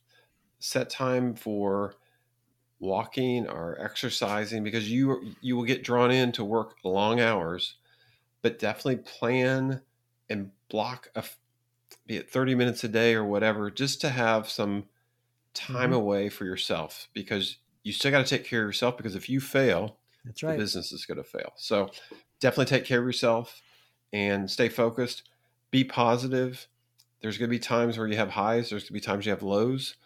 set 0.61 0.91
time 0.91 1.35
for 1.35 1.97
walking 2.79 3.49
or 3.49 3.77
exercising 3.81 4.63
because 4.63 4.89
you 4.89 5.35
you 5.41 5.57
will 5.57 5.65
get 5.65 5.83
drawn 5.83 6.13
in 6.13 6.31
to 6.31 6.45
work 6.45 6.77
long 6.85 7.19
hours 7.19 7.75
but 8.47 8.61
definitely 8.61 8.99
plan 8.99 9.81
and 10.31 10.53
block 10.69 11.09
a 11.17 11.25
be 12.07 12.17
it 12.17 12.31
30 12.31 12.55
minutes 12.55 12.85
a 12.85 12.89
day 12.89 13.13
or 13.13 13.25
whatever 13.25 13.73
just 13.73 14.01
to 14.01 14.09
have 14.09 14.49
some 14.49 14.85
time 15.53 15.91
mm-hmm. 15.91 15.95
away 15.95 16.29
for 16.29 16.45
yourself 16.45 17.09
because 17.13 17.57
you 17.83 17.93
still 17.93 18.13
got 18.13 18.25
to 18.25 18.31
take 18.31 18.47
care 18.47 18.63
of 18.63 18.69
yourself 18.69 18.97
because 18.97 19.17
if 19.17 19.29
you 19.29 19.41
fail, 19.41 19.97
That's 20.25 20.45
right. 20.45 20.53
the 20.53 20.59
business 20.59 20.93
is 20.93 21.07
going 21.07 21.17
to 21.17 21.25
fail. 21.25 21.55
So 21.57 21.91
definitely 22.39 22.67
take 22.67 22.85
care 22.85 23.01
of 23.01 23.05
yourself 23.05 23.63
and 24.13 24.49
stay 24.49 24.69
focused. 24.69 25.29
Be 25.73 25.83
positive. 25.83 26.69
There's 27.23 27.39
going 27.39 27.49
to 27.49 27.57
be 27.57 27.59
times 27.59 27.99
where 27.99 28.07
you 28.07 28.17
have 28.17 28.31
highs. 28.31 28.71
There's 28.71 28.85
going 28.85 28.87
to 28.87 28.93
be 28.93 29.01
times 29.01 29.27
you 29.27 29.31
have 29.31 29.43
lows. 29.43 29.97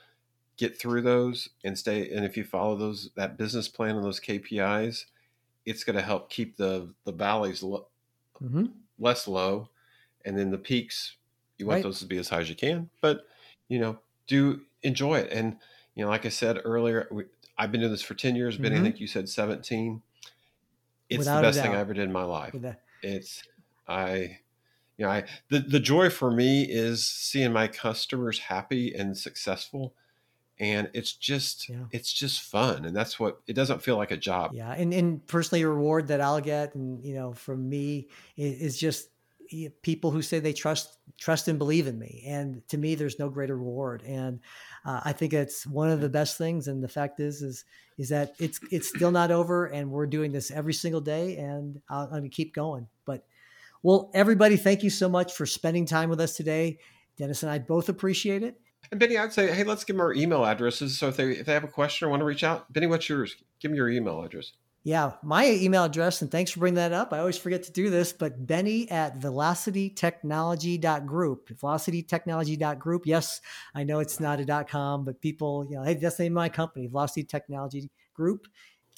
Get 0.57 0.81
through 0.81 1.03
those 1.03 1.51
and 1.63 1.77
stay. 1.77 2.11
And 2.11 2.25
if 2.25 2.39
you 2.39 2.45
follow 2.45 2.75
those 2.75 3.11
that 3.17 3.37
business 3.37 3.69
plan 3.69 3.97
and 3.97 4.05
those 4.05 4.19
KPIs, 4.19 5.05
it's 5.67 5.85
going 5.85 5.97
to 5.97 6.03
help 6.03 6.31
keep 6.31 6.57
the 6.57 6.95
the 7.05 7.13
valleys 7.13 7.63
lo- 8.41 8.49
hmm 8.49 8.81
less 8.99 9.29
low, 9.29 9.71
and 10.25 10.39
then 10.39 10.51
the 10.51 10.59
peaks. 10.59 11.17
You 11.59 11.67
want 11.67 11.83
Right. 11.83 11.83
those 11.83 12.01
to 12.01 12.07
be 12.07 12.19
as 12.19 12.29
high 12.31 12.41
as 12.41 12.51
you 12.51 12.57
can, 12.57 12.91
but 13.03 13.27
you 13.69 13.79
know, 13.79 14.01
do 14.27 14.67
enjoy 14.83 15.19
it. 15.21 15.33
And 15.33 15.59
you 15.95 16.05
know, 16.05 16.11
like 16.11 16.27
I 16.27 16.31
said 16.31 16.61
earlier, 16.65 17.09
we, 17.11 17.25
I've 17.59 17.73
been 17.73 17.81
doing 17.83 17.93
this 17.93 18.03
for 18.03 18.15
ten 18.15 18.37
years. 18.37 18.59
Benny, 18.59 18.79
I 18.79 18.81
Mhm. 18.81 18.83
think 18.83 19.01
you 19.01 19.07
said 19.07 19.29
seventeen. 19.29 20.03
It's 21.09 21.29
Without 21.29 21.31
the 21.31 21.39
best 21.39 21.61
thing. 21.61 21.75
I 21.75 21.81
ever 21.81 21.93
did 21.95 22.05
in 22.05 22.13
my 22.13 22.23
life. 22.25 22.57
It's 23.03 23.43
I, 23.87 24.41
you 24.97 25.07
know, 25.07 25.11
I 25.11 25.29
the 25.51 25.61
the 25.61 25.81
joy 25.81 26.11
for 26.11 26.31
me 26.31 26.65
is 26.71 27.09
seeing 27.09 27.53
my 27.53 27.69
customers 27.69 28.41
happy 28.41 28.95
and 28.95 29.17
successful. 29.19 29.97
And 30.61 30.91
it's 30.93 31.13
just 31.15 31.69
Yeah. 31.69 31.87
it's 31.91 32.13
just 32.13 32.43
fun, 32.43 32.85
and 32.85 32.95
that's 32.95 33.19
what 33.19 33.41
it 33.47 33.55
doesn't 33.55 33.83
feel 33.83 33.97
like 33.97 34.11
a 34.11 34.17
job. 34.17 34.53
Yeah, 34.55 34.71
and 34.71 34.93
and 34.93 35.27
personally, 35.27 35.65
reward 35.65 36.09
that 36.09 36.21
I'll 36.21 36.41
get, 36.41 36.75
and 36.75 37.03
you 37.03 37.15
know, 37.15 37.33
from 37.33 37.69
me, 37.69 38.09
is, 38.37 38.61
is 38.61 38.79
just 38.79 39.09
people 39.83 40.11
who 40.11 40.23
say 40.23 40.39
they 40.39 40.53
trust 40.53 40.99
trust 41.19 41.49
and 41.49 41.59
believe 41.59 41.87
in 41.87 41.99
me. 41.99 42.23
And 42.27 42.67
to 42.69 42.79
me, 42.79 42.95
there's 42.95 43.19
no 43.19 43.29
greater 43.29 43.57
reward. 43.57 44.03
And 44.05 44.41
uh, 44.85 45.01
I 45.05 45.13
think 45.13 45.33
it's 45.33 45.67
one 45.67 45.91
of 45.91 46.01
the 46.01 46.09
best 46.09 46.39
things. 46.39 46.69
And 46.69 46.83
the 46.83 46.89
fact 46.89 47.21
is, 47.21 47.43
is 47.43 47.65
is 47.99 48.11
that 48.11 48.35
it's 48.39 48.61
it's 48.71 48.89
still 48.89 49.11
not 49.11 49.31
over, 49.31 49.67
and 49.67 49.91
we're 49.91 50.07
doing 50.07 50.33
this 50.33 50.51
every 50.51 50.75
single 50.75 51.01
day, 51.01 51.37
and 51.37 51.81
I'll, 51.89 52.05
I'm 52.05 52.11
gonna 52.11 52.29
keep 52.29 52.55
going. 52.55 52.87
But 53.05 53.25
well, 53.83 54.11
everybody, 54.15 54.57
thank 54.57 54.83
you 54.83 54.91
so 54.91 55.09
much 55.09 55.33
for 55.33 55.47
spending 55.47 55.87
time 55.87 56.11
with 56.11 56.21
us 56.21 56.37
today. 56.37 56.79
Dennis 57.17 57.43
and 57.43 57.51
I 57.51 57.59
both 57.59 57.89
appreciate 57.89 58.43
it. 58.43 58.61
And 58.91 58.99
Benny, 58.99 59.17
I'd 59.17 59.33
say, 59.33 59.53
hey, 59.53 59.63
let's 59.63 59.85
give 59.85 59.97
them 59.97 60.01
our 60.01 60.13
email 60.13 60.45
addresses. 60.45 60.99
So 60.99 61.09
if 61.09 61.17
they 61.17 61.31
if 61.31 61.47
they 61.47 61.55
have 61.55 61.65
a 61.65 61.69
question 61.69 62.07
or 62.07 62.11
want 62.11 62.21
to 62.21 62.25
reach 62.25 62.43
out, 62.43 62.73
Benny, 62.73 62.87
what's 62.87 63.09
yours? 63.09 63.37
Give 63.61 63.71
me 63.71 63.77
your 63.77 63.89
email 63.89 64.23
address. 64.23 64.53
Yeah, 64.83 65.13
my 65.23 65.47
email 65.47 65.85
address, 65.85 66.23
and 66.23 66.31
thanks 66.31 66.53
for 66.53 66.61
bringing 66.61 66.77
that 66.77 66.95
up. 66.95 67.13
I 67.13 67.19
always 67.19 67.37
forget 67.37 67.65
to 67.65 67.73
do 67.73 67.91
this, 67.91 68.15
but 68.15 68.47
Benny 68.47 68.91
at 68.91 69.21
velocitytechnology.group. 69.21 71.51
Velocitytechnology.group. 71.51 73.03
Yes, 73.05 73.43
I 73.75 73.85
know 73.85 73.99
it's 73.99 74.21
not 74.21 74.41
a 74.41 74.65
.com, 74.65 75.05
but 75.05 75.21
people, 75.21 75.67
you 75.69 75.77
know, 75.77 75.83
hey, 75.83 75.93
that's 75.95 76.17
the 76.17 76.23
name 76.23 76.33
of 76.33 76.37
my 76.37 76.49
company, 76.49 76.87
Velocity 76.87 77.25
Technology 77.25 77.91
Group. 78.15 78.47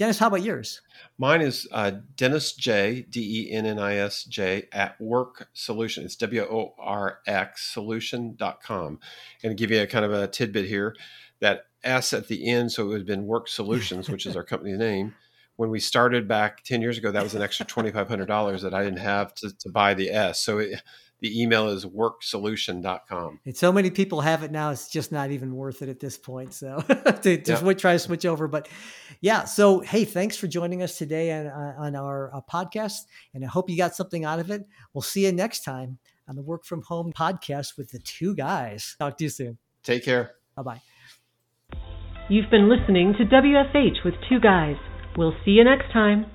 Dennis, 0.03 0.19
how 0.19 0.27
about 0.27 0.43
yours? 0.43 0.81
Mine 1.17 1.43
is 1.43 1.69
uh, 1.71 1.93
Dennis 2.17 2.55
J 2.55 3.03
D 3.09 3.47
E 3.47 3.53
N 3.53 3.67
N 3.67 3.79
I 3.79 3.99
S 3.99 4.25
J 4.25 4.67
at 4.73 4.99
Worx 4.99 5.45
Solution. 5.53 6.05
It's 6.05 6.17
W 6.17 6.43
O 6.43 6.75
R 6.77 7.21
X 7.25 7.73
Solution.com. 7.73 8.99
And 9.45 9.57
give 9.57 9.71
you 9.71 9.81
a 9.81 9.87
kind 9.87 10.05
of 10.05 10.13
a 10.13 10.27
tidbit 10.27 10.65
here, 10.65 10.97
that 11.39 11.67
S 11.85 12.13
at 12.13 12.27
the 12.27 12.49
end, 12.49 12.73
so 12.73 12.83
it 12.83 12.87
would 12.89 12.99
have 12.99 13.07
been 13.07 13.29
Worx 13.29 13.51
Solutions, 13.51 14.11
which 14.11 14.27
is 14.27 14.35
our 14.35 14.43
company 14.53 14.73
name. 14.73 15.15
When 15.55 15.71
we 15.71 15.79
started 15.79 16.27
back 16.27 16.65
10 16.65 16.83
years 16.83 16.99
ago, 16.99 17.13
that 17.13 17.23
was 17.23 17.37
an 17.37 17.43
extra 17.43 17.65
$2,500 17.65 18.61
that 18.63 18.75
I 18.75 18.83
didn't 18.83 18.99
have 18.99 19.33
to, 19.35 19.57
to 19.57 19.71
buy 19.71 19.95
the 19.95 20.11
S. 20.11 20.41
So 20.41 20.59
it, 20.59 20.83
the 21.23 21.41
email 21.41 21.69
is 21.71 21.87
worxsolution.com. 21.87 23.41
And 23.47 23.57
so 23.57 23.73
many 23.73 23.91
people 23.91 24.21
have 24.21 24.43
it 24.43 24.51
now; 24.51 24.71
it's 24.71 24.91
just 24.91 25.11
not 25.13 25.31
even 25.31 25.55
worth 25.55 25.81
it 25.81 25.89
at 25.89 25.99
this 26.01 26.19
point. 26.19 26.53
So 26.53 26.81
to 27.23 27.37
just 27.39 27.63
Yeah. 27.65 27.73
try 27.73 27.93
to 27.95 27.99
switch 27.99 28.27
over, 28.27 28.47
but 28.49 28.69
yeah. 29.23 29.45
So 29.45 29.81
hey, 29.81 30.05
thanks 30.05 30.37
for 30.37 30.47
joining 30.49 30.83
us 30.83 30.99
today 30.99 31.33
on 31.33 31.47
on 31.47 31.97
our 31.97 32.35
uh, 32.35 32.41
podcast, 32.53 33.07
and 33.33 33.45
I 33.45 33.49
hope 33.49 33.71
you 33.71 33.77
got 33.79 33.95
something 33.95 34.25
out 34.25 34.39
of 34.41 34.51
it. 34.51 34.67
We'll 34.93 35.03
see 35.03 35.25
you 35.25 35.33
next 35.33 35.65
time 35.65 35.99
on 36.29 36.37
the 36.37 36.43
Work 36.43 36.65
from 36.67 36.83
Home 36.83 37.13
podcast 37.13 37.77
with 37.79 37.91
the 37.91 37.99
two 38.01 38.35
guys. 38.35 38.97
Talk 38.99 39.17
to 39.19 39.25
you 39.25 39.31
soon. 39.31 39.59
Take 39.83 40.05
care. 40.05 40.33
Bye 40.57 40.63
bye. 40.63 40.81
You've 42.29 42.51
been 42.51 42.69
listening 42.69 43.15
to 43.19 43.25
WFH 43.25 44.05
with 44.05 44.15
Two 44.29 44.39
Guys. 44.41 44.77
We'll 45.17 45.35
see 45.45 45.51
you 45.53 45.65
next 45.65 45.93
time. 45.93 46.27